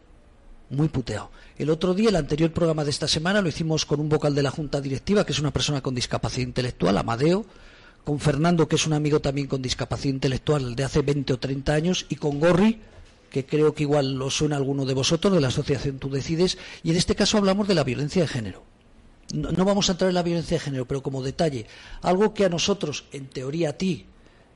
[0.71, 1.31] Muy puteado.
[1.59, 4.43] El otro día, el anterior programa de esta semana, lo hicimos con un vocal de
[4.43, 7.45] la Junta Directiva, que es una persona con discapacidad intelectual, Amadeo,
[8.03, 11.75] con Fernando, que es un amigo también con discapacidad intelectual de hace 20 o 30
[11.75, 12.81] años, y con Gorri,
[13.31, 16.91] que creo que igual lo suena alguno de vosotros, de la asociación Tú Decides, y
[16.91, 18.63] en este caso hablamos de la violencia de género.
[19.33, 21.67] no vamos a entrar en la violencia de género, pero como detalle,
[22.03, 24.07] algo que a nosotros, en teoría a ti,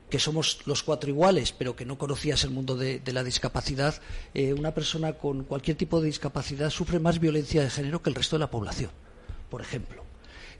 [0.09, 4.01] que somos los cuatro iguales, pero que no conocías el mundo de, la discapacidad,
[4.33, 8.15] eh, una persona con cualquier tipo de discapacidad sufre más violencia de género que el
[8.15, 8.91] resto de la población,
[9.49, 10.03] por ejemplo.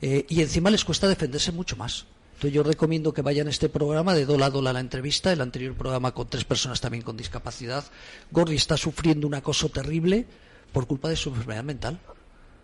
[0.01, 2.05] Eh, y encima les cuesta defenderse mucho más.
[2.35, 5.41] Entonces yo recomiendo que vayan a este programa de Dola a Dola la entrevista, el
[5.41, 7.83] anterior programa con tres personas también con discapacidad.
[8.31, 10.25] Gordy está sufriendo un acoso terrible
[10.71, 11.99] por culpa de su enfermedad mental.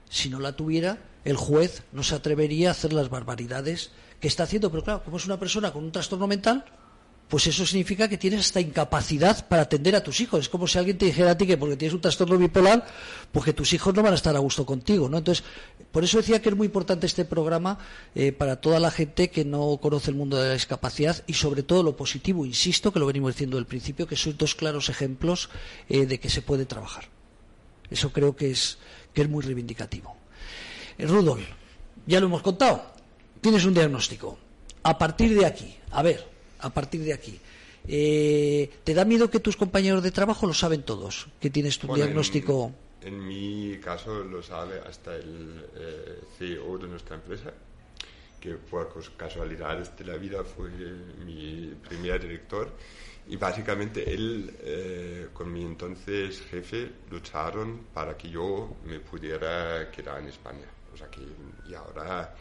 [0.09, 3.91] Si no la tuviera, el juez no se atrevería a hacer las barbaridades
[4.25, 6.65] que está haciendo, pero claro, como es una persona con un trastorno mental,
[7.29, 10.39] pues eso significa que tienes esta incapacidad para atender a tus hijos.
[10.39, 12.87] Es como si alguien te dijera a ti que porque tienes un trastorno bipolar,
[13.31, 15.19] pues que tus hijos no van a estar a gusto contigo, ¿no?
[15.19, 15.43] Entonces,
[15.91, 17.77] por eso decía que es muy importante este programa
[18.15, 21.61] eh, para toda la gente que no conoce el mundo de la discapacidad y sobre
[21.61, 25.51] todo lo positivo, insisto, que lo venimos diciendo del principio, que son dos claros ejemplos
[25.87, 27.09] eh, de que se puede trabajar.
[27.91, 28.79] Eso creo que es,
[29.13, 30.17] que es muy reivindicativo.
[30.97, 31.45] Eh, Rudolf,
[32.07, 32.94] ya lo hemos contado
[33.45, 34.39] tienes un diagnóstico.
[34.81, 36.25] A partir de aquí, a ver,
[36.61, 37.39] a partir de aquí,
[37.87, 41.27] eh, ¿te da miedo que tus compañeros de trabajo lo saben todos?
[41.39, 42.71] Que tienes tu diagnóstico.
[43.01, 47.53] En, mi caso lo sabe hasta el eh, CEO de nuestra empresa,
[48.41, 50.71] que por casualidades de la vida fue
[51.23, 52.71] mi primer director.
[53.27, 60.19] Y básicamente él eh, con mi entonces jefe lucharon para que yo me pudiera quedar
[60.19, 60.65] en España.
[60.91, 61.21] O sea que,
[61.69, 62.33] y ahora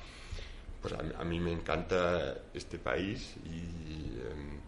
[0.84, 4.60] pues a, mí me encanta este país y em,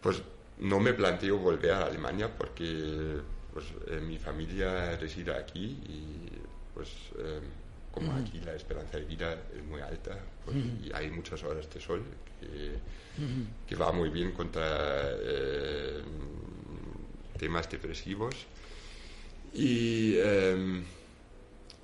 [0.00, 0.22] pues
[0.60, 3.20] no me planteo volver a Alemania porque
[3.52, 6.30] pues, eh, mi familia reside aquí y
[6.72, 6.88] pues
[7.18, 7.44] em,
[7.92, 11.78] como aquí la esperanza de vida es muy alta pues, y hay muchas horas de
[11.78, 12.02] sol
[12.40, 16.02] que, va muy bien contra eh,
[17.38, 18.34] temas depresivos
[19.52, 20.82] y em,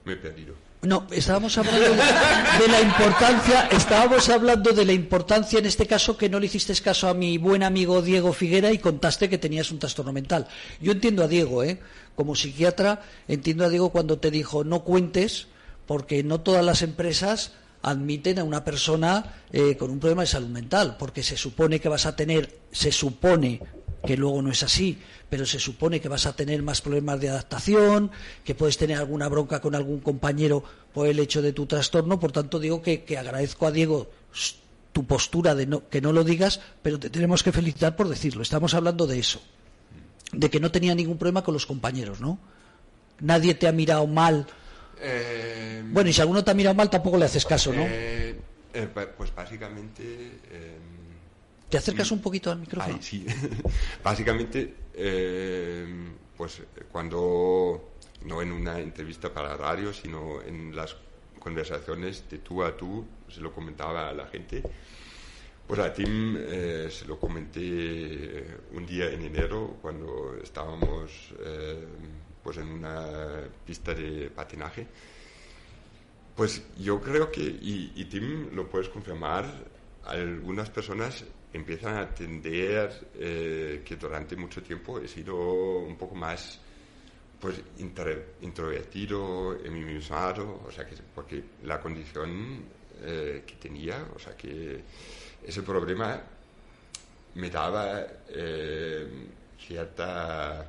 [0.07, 0.72] me he perdido.
[0.85, 6.29] No, estábamos hablando de, la importancia, estábamos hablando de la importancia en este caso que
[6.29, 9.79] no le hiciste caso a mi buen amigo Diego Figuera y contaste que tenías un
[9.79, 10.49] trastorno mental.
[10.81, 11.79] Yo entiendo a Diego, ¿eh?
[12.17, 15.47] Como psiquiatra, entiendo a Diego cuando te dijo no cuentes,
[15.87, 20.49] porque no todas las empresas admiten a una persona eh, con un problema de salud
[20.49, 23.61] mental, porque se supone que vas a tener, se supone
[24.05, 24.99] que luego no es así,
[25.31, 28.11] pero se supone que vas a tener más problemas de adaptación,
[28.45, 32.19] que puedes tener alguna bronca con algún compañero por el hecho de tu trastorno.
[32.19, 34.11] Por tanto, digo que, agradezco a Diego
[34.93, 38.43] tu postura de que no lo digas, pero te tenemos que felicitar por decirlo.
[38.43, 39.41] Estamos hablando de eso,
[40.33, 42.39] de que no tenía ningún problema con los compañeros, ¿no?
[43.21, 44.47] Nadie te ha mirado mal.
[45.01, 47.83] Eh, bueno, y si alguno te ha mirado mal, tampoco le haces caso, ¿no?
[47.87, 48.37] Eh,
[48.75, 50.41] eh, pues básicamente
[51.73, 52.99] ¿Te acercas un poquito al micrófono?
[53.01, 53.25] sí.
[54.05, 55.87] Básicamente, eh,
[56.37, 57.95] pues cuando,
[58.27, 60.95] no en una entrevista para radio, sino en las
[61.39, 64.63] conversaciones de tú a tú, se lo comentaba a la gente.
[65.67, 71.87] Pues a Tim eh, se lo comenté un día en enero cuando estábamos eh,
[72.43, 74.87] pues en una pista de patinaje.
[76.37, 79.47] Pues yo creo que, y, y Tim lo puedes confirmar,
[80.05, 85.37] algunas personas empiezan a entender eh, que durante mucho tiempo he sido
[85.81, 86.61] un poco más
[87.39, 92.63] pues introvertido, ensimismado, o sea que porque la condición
[93.03, 94.81] eh, que tenía, o sea que
[95.45, 96.23] ese problema
[97.35, 99.27] me daba eh,
[99.59, 100.65] cierta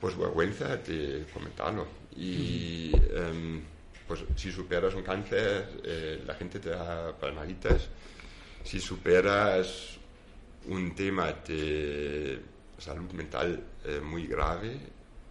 [0.00, 1.86] pues vergüenza de comentarlo.
[2.16, 3.62] Y em,
[4.08, 5.80] pues si superas un cáncer
[6.26, 7.88] la gente te da palmaditas
[8.64, 9.98] si superas
[10.68, 12.40] un tema de
[12.78, 14.78] salud mental eh, muy grave,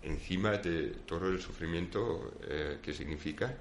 [0.04, 3.56] encima de todo el sufrimiento eh, que significa,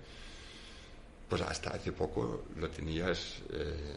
[1.28, 3.96] pues hasta hace poco lo tenías eh,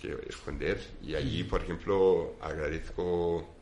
[0.00, 0.80] que esconder.
[1.02, 3.54] Y allí, por ejemplo, agradezco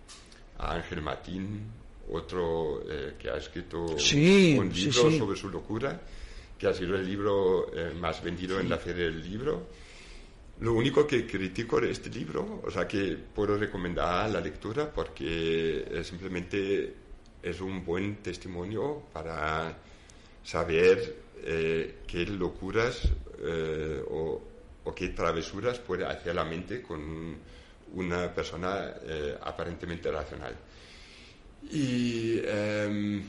[0.59, 1.71] a Ángel Matín,
[2.11, 2.83] otro
[3.19, 6.01] que ha escrito un libro sobre su locura,
[6.59, 9.69] que ha sido el libro más vendido en la Feria del Libro
[10.63, 16.01] lo único que critico de este libro, o sea que puedo recomendar la lectura porque
[16.05, 16.95] simplemente
[17.43, 19.77] es un buen testimonio para
[20.45, 23.09] saber eh, qué locuras
[23.41, 24.41] eh, o,
[24.95, 27.37] qué travesuras puede hacer la mente con
[27.95, 30.55] una persona eh, aparentemente racional.
[31.71, 33.23] Y em,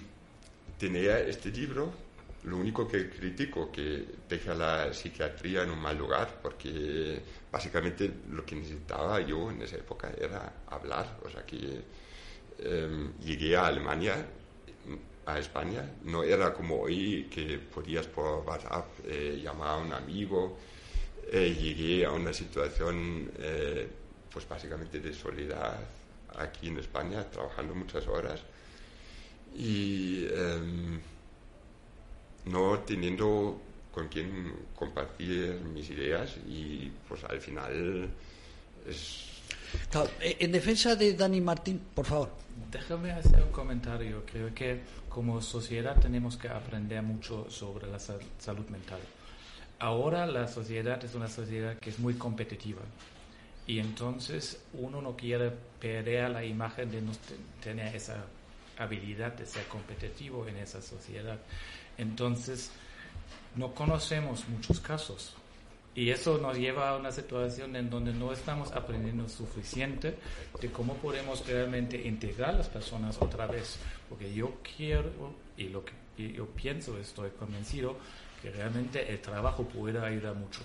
[0.78, 1.92] tenía este libro
[2.46, 8.46] lo único que critico que deja la psiquiatría en un mal lugar, porque básicamente lo
[8.46, 11.20] que necesitaba yo en esa época era hablar.
[11.24, 11.82] O sea que
[12.60, 14.26] em, llegué a Alemania,
[15.26, 20.58] a España, no era como hoy que podías por WhatsApp eh, llamar a un amigo.
[21.32, 23.88] Eh, llegué a una situación, eh,
[24.32, 25.80] pues básicamente de soledad
[26.38, 28.42] aquí en España, trabajando muchas horas.
[29.56, 31.00] Y em,
[32.46, 33.60] no teniendo
[33.94, 38.10] con quien compartir mis ideas y pues al final
[38.88, 39.30] es...
[40.22, 42.30] Eh, en defensa de Dani Martín, por favor.
[42.72, 44.24] Déjame hacer un comentario.
[44.26, 49.00] Creo que como sociedad tenemos que aprender mucho sobre la salud mental.
[49.80, 52.82] Ahora la sociedad es una sociedad que es muy competitiva
[53.66, 57.12] y entonces uno no quiere perder la imagen de no
[57.62, 58.26] tener esa
[58.78, 61.40] habilidad de ser competitivo en esa sociedad.
[61.98, 62.72] Entonces,
[63.56, 65.34] no conocemos muchos casos.
[65.96, 70.18] Y eso nos lleva a una situación en donde no estamos aprendiendo suficiente
[70.60, 73.78] de cómo podemos realmente integrar a las personas otra vez.
[74.10, 75.12] Porque yo quiero,
[75.56, 75.94] y lo que
[76.34, 77.96] yo pienso, estoy convencido,
[78.42, 80.62] que realmente el trabajo puede ayudar mucho.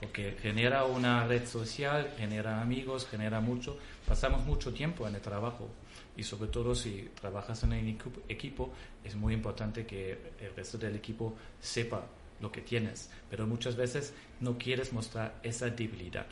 [0.00, 3.78] Porque genera una red social, genera amigos, genera mucho.
[4.08, 5.68] Pasamos mucho tiempo en el trabajo
[6.16, 7.98] y sobre todo si trabajas en un
[8.28, 8.72] equipo
[9.04, 12.06] es muy importante que el resto del equipo sepa
[12.40, 16.26] lo que tienes, pero muchas veces no quieres mostrar esa debilidad.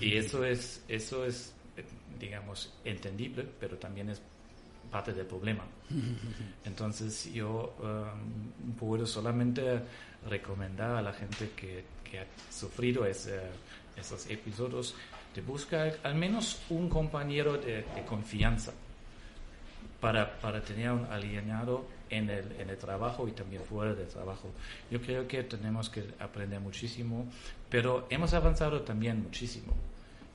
[0.00, 1.52] Y eso es, eso es,
[2.18, 4.20] digamos, entendible, pero también es
[4.90, 5.64] parte del problema.
[6.64, 9.80] Entonces yo um, puedo solamente
[10.28, 13.40] recomendar a la gente que, que ha sufrido ese,
[13.96, 14.94] esos episodios
[15.34, 18.72] de buscar al menos un compañero de confianza
[20.02, 24.50] para, para tener un alienado en el, en el trabajo y también fuera del trabajo.
[24.90, 27.24] Yo creo que tenemos que aprender muchísimo,
[27.70, 29.72] pero hemos avanzado también muchísimo.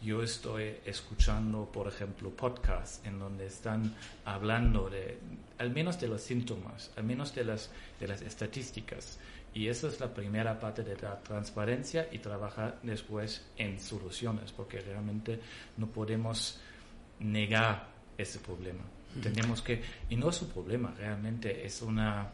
[0.01, 3.93] Yo estoy escuchando, por ejemplo, podcasts en donde están
[4.23, 5.17] hablando de,
[5.57, 9.19] al menos de los síntomas, al menos de las, de las estadísticas.
[9.53, 14.79] Y esa es la primera parte de la transparencia y trabajar después en soluciones, porque
[14.79, 15.41] realmente
[15.75, 16.61] no podemos
[17.19, 17.87] negar
[18.17, 18.96] ese problema.
[19.21, 22.29] Tenemos que, y no es un problema, realmente es una,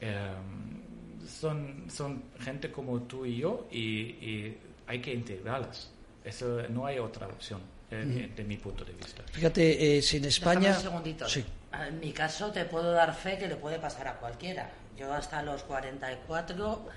[0.00, 4.54] em, son, son gente como tú y yo y,
[4.86, 5.90] hay que integrarlas.
[6.24, 7.60] Eso no hay otra opción.
[7.90, 9.22] Eh, de mi punto de vista.
[9.30, 10.74] Fíjate, eh, si en España...
[10.74, 11.28] un segundito.
[11.28, 11.44] Sí.
[11.86, 14.70] En mi caso te puedo dar fe que le puede pasar a cualquiera.
[14.96, 16.88] Yo hasta los 44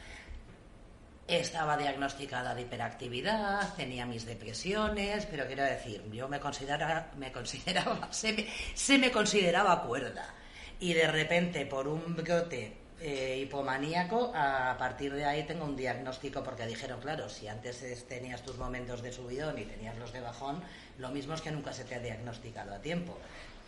[1.27, 8.09] estaba diagnosticada de hiperactividad, tenía mis depresiones, pero quiero decir, yo me, considera, me consideraba,
[8.11, 10.33] se me, consideraba cuerda.
[10.79, 16.43] Y de repente, por un brote eh, hipomaníaco, a partir de ahí tengo un diagnóstico,
[16.43, 20.61] porque dijeron, claro, si antes tenías tus momentos de subidón y tenías los de bajón,
[20.99, 23.17] lo mismo es que nunca se te ha diagnosticado a tiempo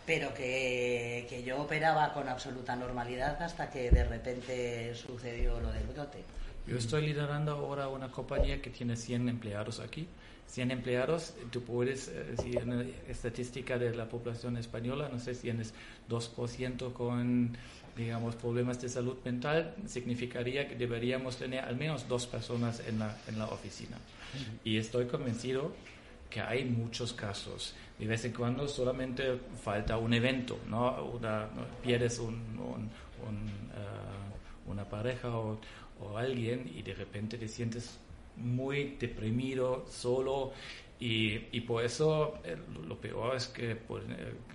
[0.06, 5.86] pero que, que, yo operaba con absoluta normalidad hasta que de repente sucedió lo del
[5.86, 6.24] brote.
[6.68, 10.06] Yo estoy liderando ahora una compañía que tiene 100 empleados aquí.
[10.48, 15.42] 100 empleados, tú puedes, eh, si en estadística de la población española, no sé si
[15.42, 15.72] tienes
[16.08, 17.56] 2% con,
[17.96, 23.16] digamos, problemas de salud mental, significaría que deberíamos tener al menos dos personas en la,
[23.28, 23.96] en la oficina.
[24.64, 25.72] Y estoy convencido
[26.28, 31.04] que hay muchos casos de vez en cuando solamente falta un evento, ¿no?
[31.04, 31.48] Una,
[31.82, 35.58] pierdes un, uh, una pareja o,
[36.16, 37.98] alguien y de repente te sientes
[38.36, 40.52] muy deprimido, solo
[41.00, 43.78] y, y por eso eh, lo peor es que,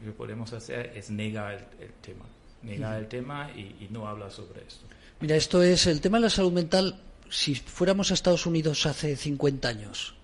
[0.03, 2.25] que, podemos hacer es negar el, tema,
[2.61, 4.85] negar el tema y, y no hablar sobre esto.
[5.21, 6.99] Mira, esto es el tema de la salud mental.
[7.29, 10.15] Si fuéramos a Estados Unidos hace 50 años,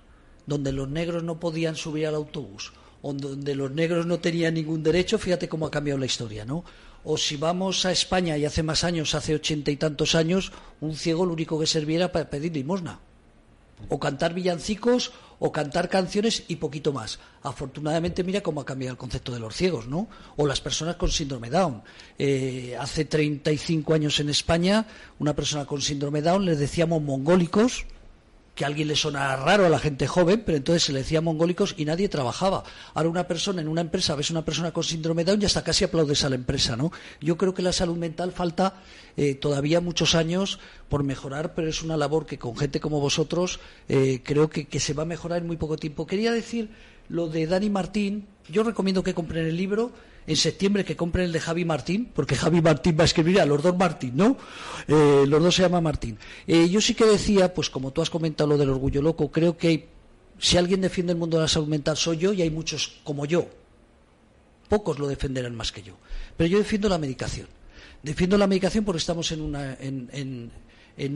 [0.45, 5.17] donde los negros no podían subir al autobús, donde los negros no tenían ningún derecho,
[5.17, 6.65] fíjate cómo ha cambiado la historia, ¿no?
[7.03, 10.95] O si vamos a España y hace más años, hace ochenta y tantos años, un
[10.95, 12.99] ciego lo único que serviera para pedir limosna.
[13.87, 17.19] O cantar villancicos, o cantar canciones y poquito más.
[17.43, 20.09] Afortunadamente, mira cómo ha cambiado el concepto de los ciegos, ¿no?
[20.35, 21.81] O las personas con síndrome Down.
[22.17, 24.85] Eh, hace 35 años en España,
[25.17, 27.85] una persona con síndrome Down les decíamos mongólicos,
[28.59, 31.21] que a alguien le sonara raro a la gente joven, pero entonces se le decía
[31.21, 32.65] mongólicos y nadie trabajaba.
[32.93, 35.85] Ahora una persona en una empresa, ves una persona con síndrome Down y hasta casi
[35.85, 36.91] aplaudes a la empresa, ¿no?
[37.21, 38.73] Yo creo que la salud mental falta
[39.15, 43.61] eh, todavía muchos años por mejorar, pero es una labor que con gente como vosotros
[43.87, 46.05] eh, creo que se va a mejorar en muy poco tiempo.
[46.05, 46.69] Quería decir
[47.07, 49.93] lo de Dani Martín, yo recomiendo que compren el libro
[50.29, 53.47] en septiembre que compren el de Javi Martín, porque Javi Martín va a escribir a
[53.47, 54.37] los dos Martín, ¿no?
[54.87, 56.19] Eh, los dos se llaman Martín.
[56.45, 59.57] Eh, yo sí que decía, pues como tú has comentado lo del orgullo loco, creo
[59.57, 59.87] que
[60.37, 63.25] si alguien defiende el mundo de la salud mental soy yo y hay muchos como
[63.25, 63.47] yo.
[64.69, 65.95] Pocos lo defenderán más que yo.
[66.37, 67.47] Pero yo defiendo la medicación.
[68.03, 70.51] Defiendo la medicación porque estamos en una, en,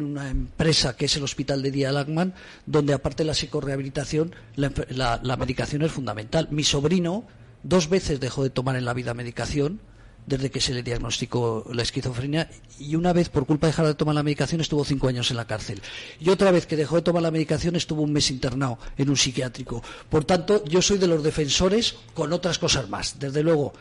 [0.01, 2.34] una empresa que es el Hospital de Día Lagman,
[2.66, 6.47] donde aparte de la psicorehabilitación, la medicación es fundamental.
[6.49, 7.28] Mi sobrino
[7.64, 9.80] Dos veces dejó de tomar en la vida medicación
[10.26, 12.49] desde que se le diagnosticó la esquizofrenia
[12.80, 15.38] y una vez por culpa de dejar de tomar la medicación estuvo cinco años en
[15.38, 15.82] la cárcel
[16.20, 19.18] y otra vez que dejó de tomar la medicación estuvo un mes internado en un
[19.18, 19.84] psiquiátrico.
[20.09, 23.20] Por tanto, yo soy de los defensores con otras cosas más.
[23.20, 23.74] Desde luego,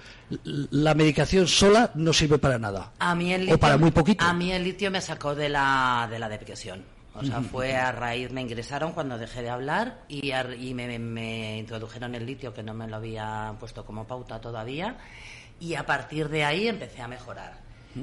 [0.44, 2.92] la medicación sola no sirve para nada.
[2.98, 4.24] A mí el litio, o para muy poquito.
[4.24, 6.82] A mí el litio me sacó de la, de la depresión.
[7.14, 11.58] O sea, fue a raíz, me ingresaron cuando dejé de hablar y, y me, me,
[11.58, 14.96] introdujeron el litio que no me lo había puesto como pauta todavía
[15.60, 17.61] y a partir de ahí empecé a mejorar.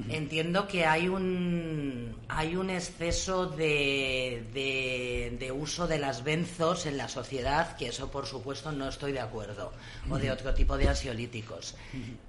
[0.10, 7.10] Entiendo que hay un, hay un exceso de, de, uso de las benzos en la
[7.10, 9.74] sociedad, que eso por supuesto no estoy de acuerdo,
[10.10, 11.76] o de otro tipo de ansiolíticos.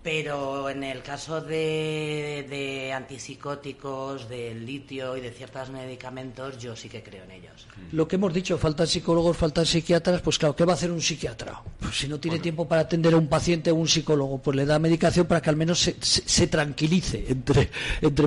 [0.02, 6.88] Pero en el caso de, de antipsicóticos, del litio y de ciertos medicamentos, yo sí
[6.88, 7.66] que creo en ellos.
[7.92, 11.02] Lo que hemos dicho, faltan psicólogos, faltan psiquiatras, pues claro, ¿qué va a hacer un
[11.02, 11.60] psiquiatra?
[11.78, 14.64] Pues si no tiene tiempo para atender a un paciente o un psicólogo, pues le
[14.64, 17.49] da medicación para que al menos se, se tranquilice entre,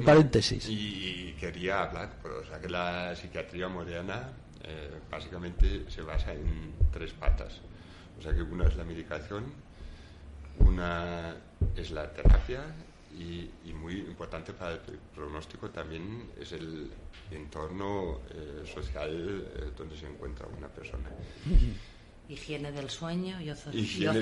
[0.02, 0.68] paréntesis.
[0.70, 4.30] Y, quería hablar, pues, o sea, que la psiquiatría moderna
[4.64, 7.60] eh, básicamente se basa en tres patas.
[8.18, 9.44] O sea, que una es la medicación,
[10.60, 11.36] una
[11.76, 12.64] es la terapia
[13.14, 14.80] y, muy importante para el
[15.14, 16.90] pronóstico también es el
[17.32, 21.10] entorno eh, social eh, donde se encuentra una persona.
[22.30, 23.72] Higiene del sueño y ocio,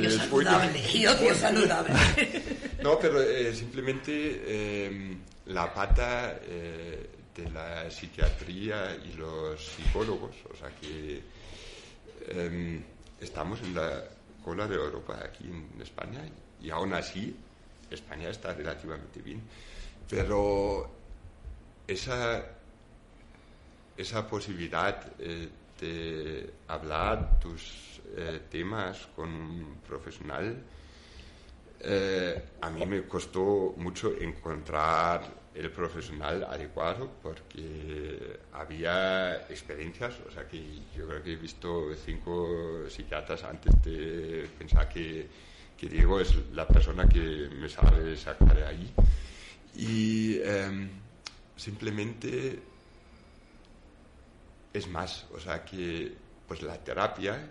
[0.09, 0.91] saludable.
[0.93, 1.93] Y ocio saludable.
[2.81, 10.55] No, pero eh, simplemente em, la pata eh, de la psiquiatría y los psicólogos, o
[10.55, 11.21] sea que
[12.27, 12.81] em,
[13.19, 14.03] estamos en la
[14.43, 16.21] cola de Europa aquí en España
[16.59, 17.35] y aún así
[17.91, 19.41] España está relativamente bien.
[20.09, 20.89] Pero
[21.87, 22.43] esa,
[23.95, 25.49] esa posibilidad eh,
[25.79, 30.63] de hablar tus eh, temas con un profesional,
[31.83, 40.47] eh, a mí me costó mucho encontrar el profesional adecuado porque había experiencias, o sea
[40.47, 40.61] que
[40.95, 45.27] yo creo que he visto cinco psiquiatras antes de pensar que,
[45.77, 48.93] que Diego es la persona que me sabe sacar de ahí.
[49.75, 50.89] Y em,
[51.55, 52.59] simplemente
[54.73, 56.13] es más, o sea que
[56.47, 57.47] pues la terapia,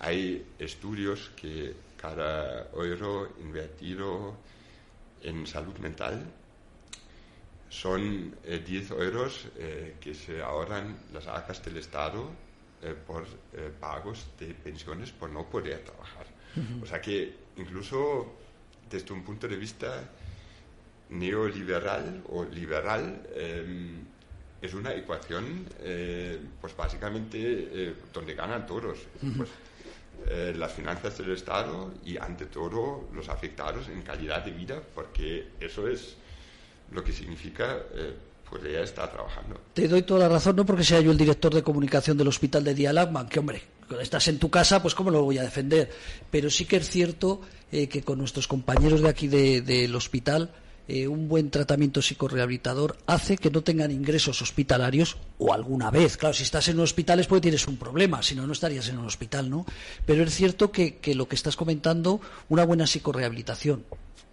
[0.00, 4.34] hay estudios que cada euro invertido
[5.22, 6.24] en salud mental
[7.68, 12.28] son 10 eh, euros eh, que se ahorran las arcas del Estado
[12.82, 13.26] eh, por
[13.78, 16.26] pagos de pensiones por no poder trabajar.
[16.82, 18.34] O sea que incluso
[18.90, 20.10] desde un punto de vista
[21.10, 24.02] neoliberal o liberal em,
[24.60, 25.64] es una ecuación
[26.60, 28.98] pues básicamente donde ganan todos.
[29.36, 29.48] Pues,
[30.54, 35.88] las finanzas del Estado y ante todo los afectados en calidad de vida, porque eso
[35.88, 36.16] es
[36.92, 38.14] lo que significa eh,
[38.48, 39.60] pues ella está trabajando.
[39.74, 42.64] Te doy toda la razón, no porque sea yo el director de comunicación del hospital
[42.64, 43.62] de Dialagman, que hombre,
[44.00, 45.90] estás en tu casa, pues cómo lo voy a defender.
[46.30, 47.40] Pero sí que es cierto
[47.70, 50.50] eh, que con nuestros compañeros de aquí del hospital,
[50.90, 56.16] eh, un buen tratamiento psicorehabilitador hace que no tengan ingresos hospitalarios o alguna vez.
[56.16, 58.88] Claro, si estás en un hospital es porque tienes un problema, si no, no estarías
[58.88, 59.64] en un hospital, ¿no?
[60.04, 63.84] Pero es cierto que, lo que estás comentando, una buena psicorehabilitación,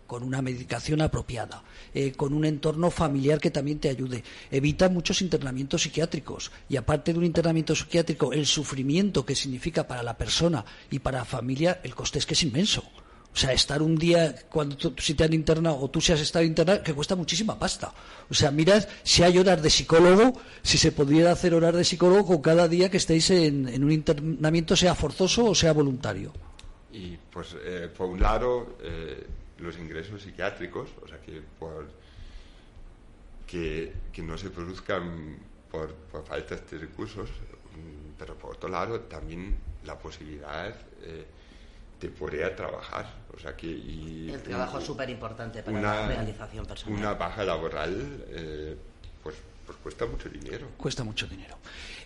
[0.08, 1.62] con una medicación apropiada,
[1.94, 4.24] eh, con un entorno familiar que también te ayude.
[4.50, 10.02] Evita muchos internamientos psiquiátricos y aparte de un internamiento psiquiátrico, el sufrimiento que significa para
[10.02, 12.84] la persona y para la familia, el coste es que es inmenso.
[13.34, 16.44] O sea, estar un día cuando si te han internado o tú se has estado
[16.44, 17.94] internado, que cuesta muchísima pasta.
[18.30, 22.26] O sea, mirad si hay horas de psicólogo, si se pudiera hacer horas de psicólogo
[22.26, 26.34] con cada día que estéis en, un internamiento, sea forzoso o sea voluntario.
[26.92, 29.24] Y pues, eh, por un lado, eh,
[29.60, 31.88] los ingresos psiquiátricos, o sea, que, por,
[33.46, 35.38] que, no se produzcan
[35.70, 39.56] por, por falta de recursos, mm, pero por otro lado también
[39.86, 41.26] la posibilidad eh,
[42.00, 43.06] de poder trabajar.
[43.36, 47.00] O sea que, el trabajo es súper importante para la realización personal.
[47.00, 48.76] Una baja laboral, eh,
[49.22, 49.36] pues,
[49.66, 50.70] pues cuesta mucho dinero.
[50.78, 51.58] Cuesta mucho dinero.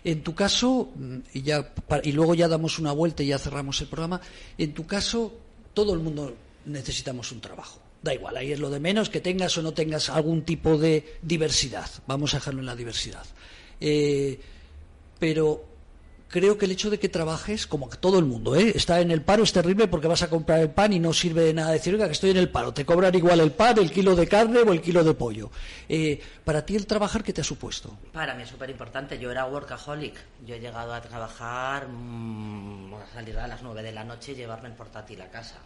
[0.04, 1.72] En tu caso, mm, y, ya,
[2.02, 4.20] y luego ya damos una vuelta y ya cerramos el programa,
[4.58, 5.32] en tu caso,
[5.72, 6.34] todo el mundo
[6.66, 7.80] necesitamos un trabajo.
[8.02, 11.18] Da igual, ahí es lo de menos que tengas o no tengas algún tipo de
[11.22, 11.88] diversidad.
[12.06, 13.24] Vamos a dejarlo en la diversidad.
[13.80, 14.40] Eh,
[15.18, 15.71] pero
[16.32, 18.72] creo que el hecho de que trabajes, como todo el mundo, ¿eh?
[18.74, 21.42] está en el paro es terrible porque vas a comprar el pan y no sirve
[21.42, 22.72] de nada decir, que estoy en el paro.
[22.72, 25.50] Te cobran igual el pan, el kilo de carne o el kilo de pollo.
[25.88, 27.98] Eh, para ti el trabajar, ¿qué te ha supuesto?
[28.12, 29.18] Para mí es súper importante.
[29.18, 30.14] Yo era workaholic.
[30.46, 34.36] Yo he llegado a trabajar, mm, a salir a las nueve de la noche y
[34.36, 35.58] llevarme el portátil a casa.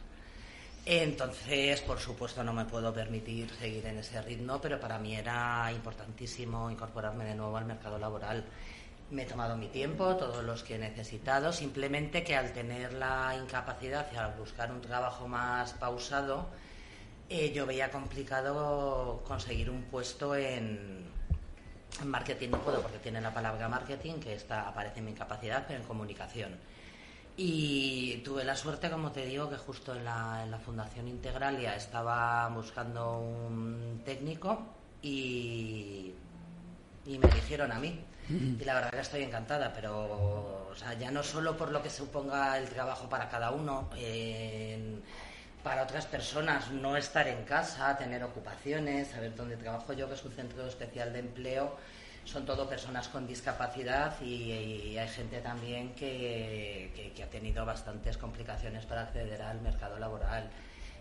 [0.85, 5.71] Entonces, por supuesto, no me puedo permitir seguir en ese ritmo, pero para mí era
[5.73, 8.45] importantísimo incorporarme de nuevo al mercado laboral.
[9.11, 13.37] Me he tomado mi tiempo, todos los que he necesitado, simplemente que al tener la
[13.41, 16.49] incapacidad y al buscar un trabajo más pausado,
[17.29, 21.07] eh, yo veía complicado conseguir un puesto en,
[22.05, 22.51] marketing.
[22.51, 25.87] No puedo porque tiene la palabra marketing, que está, aparece en mi incapacidad, pero en
[25.87, 26.59] comunicación
[27.37, 31.77] y tuve la suerte, como te digo, que justo en la, en la Fundación Integralia
[31.77, 34.59] estaba buscando un técnico
[35.03, 36.15] y,
[37.05, 38.01] y me eligieron a mí.
[38.29, 41.91] Y la verdad que estoy encantada, pero o sea, ya no solo por lo que
[41.91, 43.89] suponga el trabajo para cada uno,
[45.63, 50.25] para otras personas no estar en casa, tener ocupaciones, saber dónde trabajo yo, que es
[50.25, 51.77] un centro especial de empleo,
[52.25, 59.03] son todo personas con discapacidad y, hay gente también que, ha tenido bastantes complicaciones para
[59.03, 60.51] acceder al mercado laboral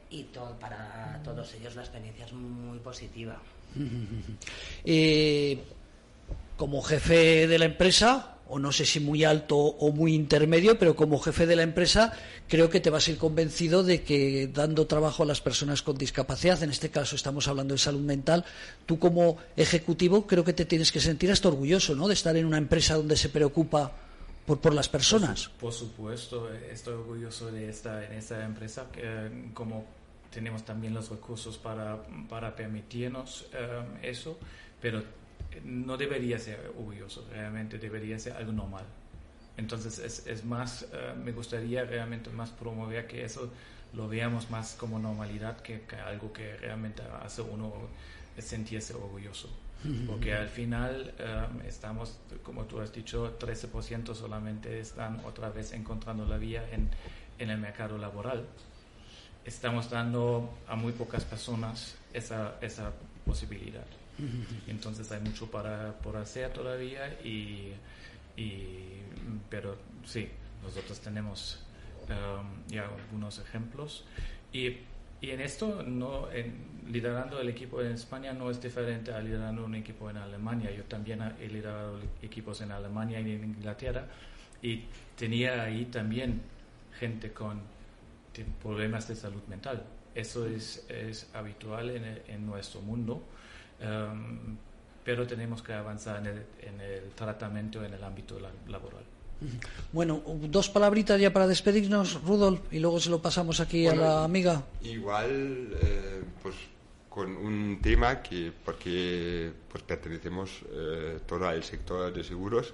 [0.10, 0.24] y
[0.60, 3.42] para todos ellos la experiencia es muy positiva.
[4.86, 5.64] Eh,
[6.58, 10.96] como jefe de la empresa, o no sé si muy alto o muy intermedio, pero
[10.96, 12.14] como jefe de la empresa
[12.48, 15.98] creo que te vas a ir convencido de que dando trabajo a las personas con
[15.98, 18.46] discapacidad, en este caso estamos hablando de salud mental,
[18.86, 22.08] tú como ejecutivo creo que te tienes que sentir hasta orgulloso ¿no?
[22.08, 23.92] de estar en una empresa donde se preocupa
[24.46, 25.50] por, por las personas.
[25.60, 28.86] Por, supuesto, estoy orgulloso de estar en esta empresa.
[29.56, 29.86] como
[30.32, 31.98] tenemos también los recursos para,
[32.30, 33.48] para permitirnos
[34.04, 34.38] eso,
[34.82, 35.02] pero
[35.64, 38.86] no debería ser orgulloso, realmente debería ser algo normal.
[39.58, 40.86] Entonces es, es más,
[41.24, 43.52] me gustaría realmente más promover que eso
[43.96, 47.74] lo veamos más como normalidad que, algo que realmente hace uno
[48.38, 49.50] sentirse orgulloso.
[50.08, 51.14] Porque al final
[51.68, 56.90] estamos, como tú has dicho, 13% solamente están otra vez encontrando la vía en,
[57.38, 58.48] en el mercado laboral.
[59.44, 62.94] Estamos dando a muy pocas personas esa, esa
[63.28, 63.86] posibilidad.
[64.68, 67.72] Entonces hay mucho para, por hacer todavía, y,
[68.38, 69.02] y,
[69.50, 70.30] pero sí,
[70.64, 71.60] nosotros tenemos
[72.10, 74.06] um, ya algunos ejemplos.
[74.52, 74.78] Y,
[75.22, 79.66] y en esto, no, en, liderando el equipo en España no es diferente a liderando
[79.66, 80.72] un equipo en Alemania.
[80.72, 84.08] Yo también he liderado equipos en Alemania y en Inglaterra
[84.62, 84.84] y
[85.18, 86.42] tenía ahí también
[87.00, 87.62] gente con
[88.62, 89.84] problemas de salud mental.
[90.14, 93.24] Eso es, es habitual en, en nuestro mundo
[93.80, 94.58] Em,
[95.04, 99.04] pero tenemos que avanzar en el, en el, tratamiento en el ámbito laboral.
[99.92, 104.24] Bueno, dos palabritas ya para despedirnos, Rudolf, y luego se lo pasamos aquí a la
[104.24, 104.64] amiga.
[104.82, 106.56] Igual, eh, pues
[107.16, 112.74] con un tema que, porque pues pertenecemos eh, todo al sector de seguros,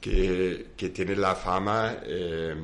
[0.00, 2.54] que, que tiene la fama eh,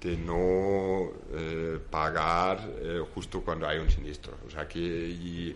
[0.00, 2.68] de no eh, pagar
[3.14, 4.36] justo cuando hay un siniestro.
[4.44, 5.54] O sea que y,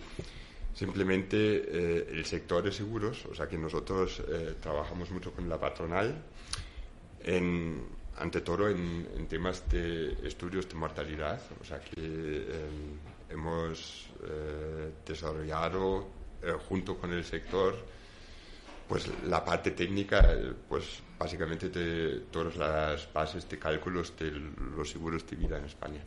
[0.78, 5.58] Simplemente eh, el sector de seguros, o sea que nosotros eh, trabajamos mucho con la
[5.58, 6.14] patronal,
[7.24, 7.82] en,
[8.16, 12.94] ante todo en, temas de estudios de mortalidad, o sea que em,
[13.28, 16.06] hemos eh, desarrollado
[16.68, 17.74] junto con el sector
[18.86, 20.32] pues la parte técnica,
[20.68, 26.04] pues básicamente de todas las bases de cálculos de los seguros de vida en España.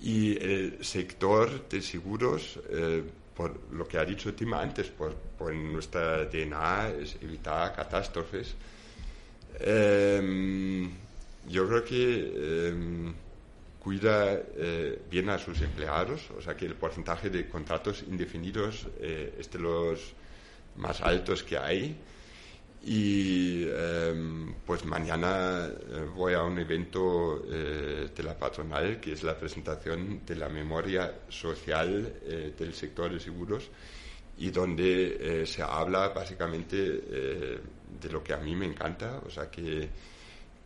[0.00, 2.58] Y el sector de seguros
[3.34, 8.54] por lo que ha dicho Tim antes, por, por nuestra DNA es evitar catástrofes.
[9.60, 10.90] Em,
[11.48, 13.14] yo creo que em,
[13.80, 19.34] cuida eh, bien a sus empleados, o sea que el porcentaje de contratos indefinidos eh,
[19.38, 20.14] es de los
[20.76, 21.96] más altos que hay.
[22.86, 29.22] Y em, pues mañana eh, voy a un evento eh, de la patronal que es
[29.22, 33.70] la presentación de la memoria social eh, del sector de seguros
[34.36, 39.88] y donde se habla básicamente de lo que a mí me encanta, o sea que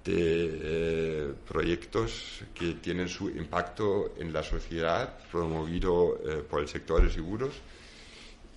[0.02, 7.52] de proyectos que tienen su impacto en la sociedad promovido por el sector de seguros.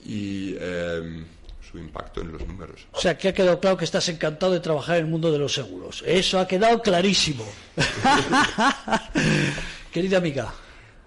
[0.06, 1.26] Y em,
[1.72, 2.86] su impacto en los números.
[2.92, 5.40] O sea, que ha quedado claro que estás encantado de trabajar en el mundo de
[5.40, 6.04] los seguros.
[6.06, 7.46] Eso ha quedado clarísimo.
[9.92, 10.54] Querida amiga.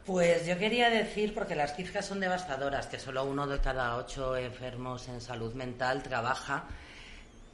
[0.06, 4.36] Pues yo quería decir, porque las cifras son devastadoras, que solo uno de cada ocho
[4.36, 6.64] enfermos en salud mental trabaja,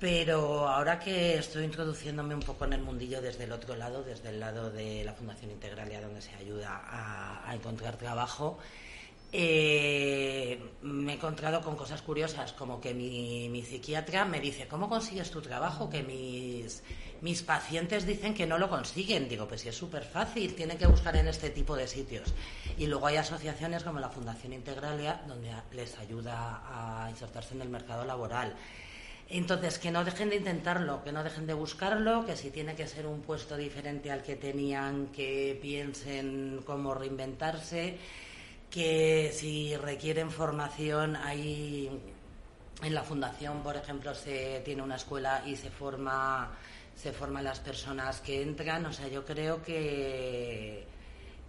[0.01, 4.31] pero ahora que estoy introduciéndome un poco en el mundillo desde el otro lado, desde
[4.31, 8.59] el lado de la Fundación Integralia, donde se ayuda a, a encontrar trabajo,
[9.33, 15.31] eh, me he encontrado con cosas curiosas, como que mi, psiquiatra me dice, ¿cómo consigues
[15.31, 15.89] tu trabajo?
[15.89, 16.83] Que mis,
[17.21, 19.29] mis pacientes dicen que no lo consiguen.
[19.29, 22.35] Digo, pues sí, es súper fácil, tienen que buscar en este tipo de sitios.
[22.77, 27.69] Y luego hay asociaciones como la Fundación Integralia, donde les ayuda a insertarse en el
[27.69, 28.57] mercado laboral.
[29.29, 32.89] Entonces, que no dejen de intentarlo, que no dejen de buscarlo, que si tiene que
[32.89, 37.97] ser un puesto diferente al que tenían, que piensen cómo reinventarse
[38.71, 41.91] que si requieren formación hay
[42.83, 46.51] en la fundación, por ejemplo, se tiene una escuela y se forma
[47.01, 50.85] se forman las personas que entran, o sea, yo creo que,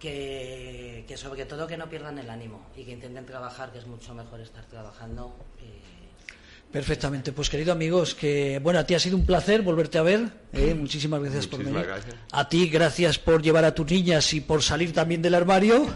[0.00, 4.14] que, sobre todo que no pierdan el ánimo y que intenten trabajar, que es mucho
[4.14, 5.36] mejor estar trabajando.
[6.72, 10.26] Perfectamente, pues querido amigos, que bueno, a ti ha sido un placer volverte a ver.
[10.54, 10.74] ¿eh?
[10.74, 11.86] Muchísimas gracias por venir.
[12.30, 15.86] A ti, gracias por llevar a tus niñas y por salir también del armario.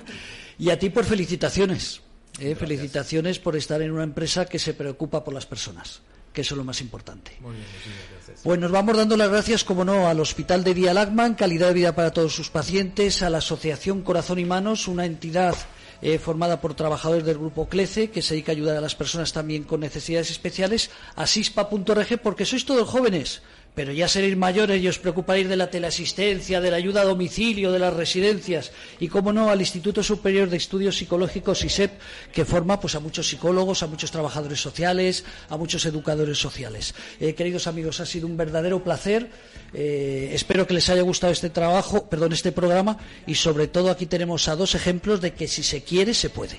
[0.58, 2.00] Y a ti por felicitaciones.
[2.38, 6.02] Eh, felicitaciones por estar en una empresa que se preocupa por las personas,
[6.34, 7.32] que eso es lo más importante.
[7.40, 7.64] Muy bien,
[8.12, 8.40] gracias.
[8.44, 11.74] Pues nos vamos dando las gracias, como no, al Hospital de Vía Lagman, Calidad de
[11.74, 15.56] Vida para todos sus pacientes, a la Asociación Corazón y Manos, una entidad
[16.02, 19.32] eh, formada por trabajadores del grupo CLECE, que se dedica a ayudar a las personas
[19.32, 23.40] también con necesidades especiales, a SISPA.org, porque sois todos jóvenes
[23.76, 27.70] pero ya seréis mayores y os preocuparéis de la teleasistencia, de la ayuda a domicilio,
[27.70, 31.92] de las residencias y, cómo no, al Instituto Superior de Estudios Psicológicos, ISEP,
[32.32, 36.94] que forma pues, a muchos psicólogos, a muchos trabajadores sociales, a muchos educadores sociales.
[37.20, 39.28] Eh, queridos amigos, ha sido un verdadero placer.
[39.74, 42.96] Eh, espero que les haya gustado este trabajo, perdón, este programa
[43.26, 46.56] y, sobre todo, aquí tenemos a dos ejemplos de que si se quiere, se puede.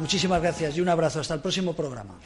[0.00, 1.20] Muchísimas gracias y un abrazo.
[1.20, 2.18] Hasta el próximo programa.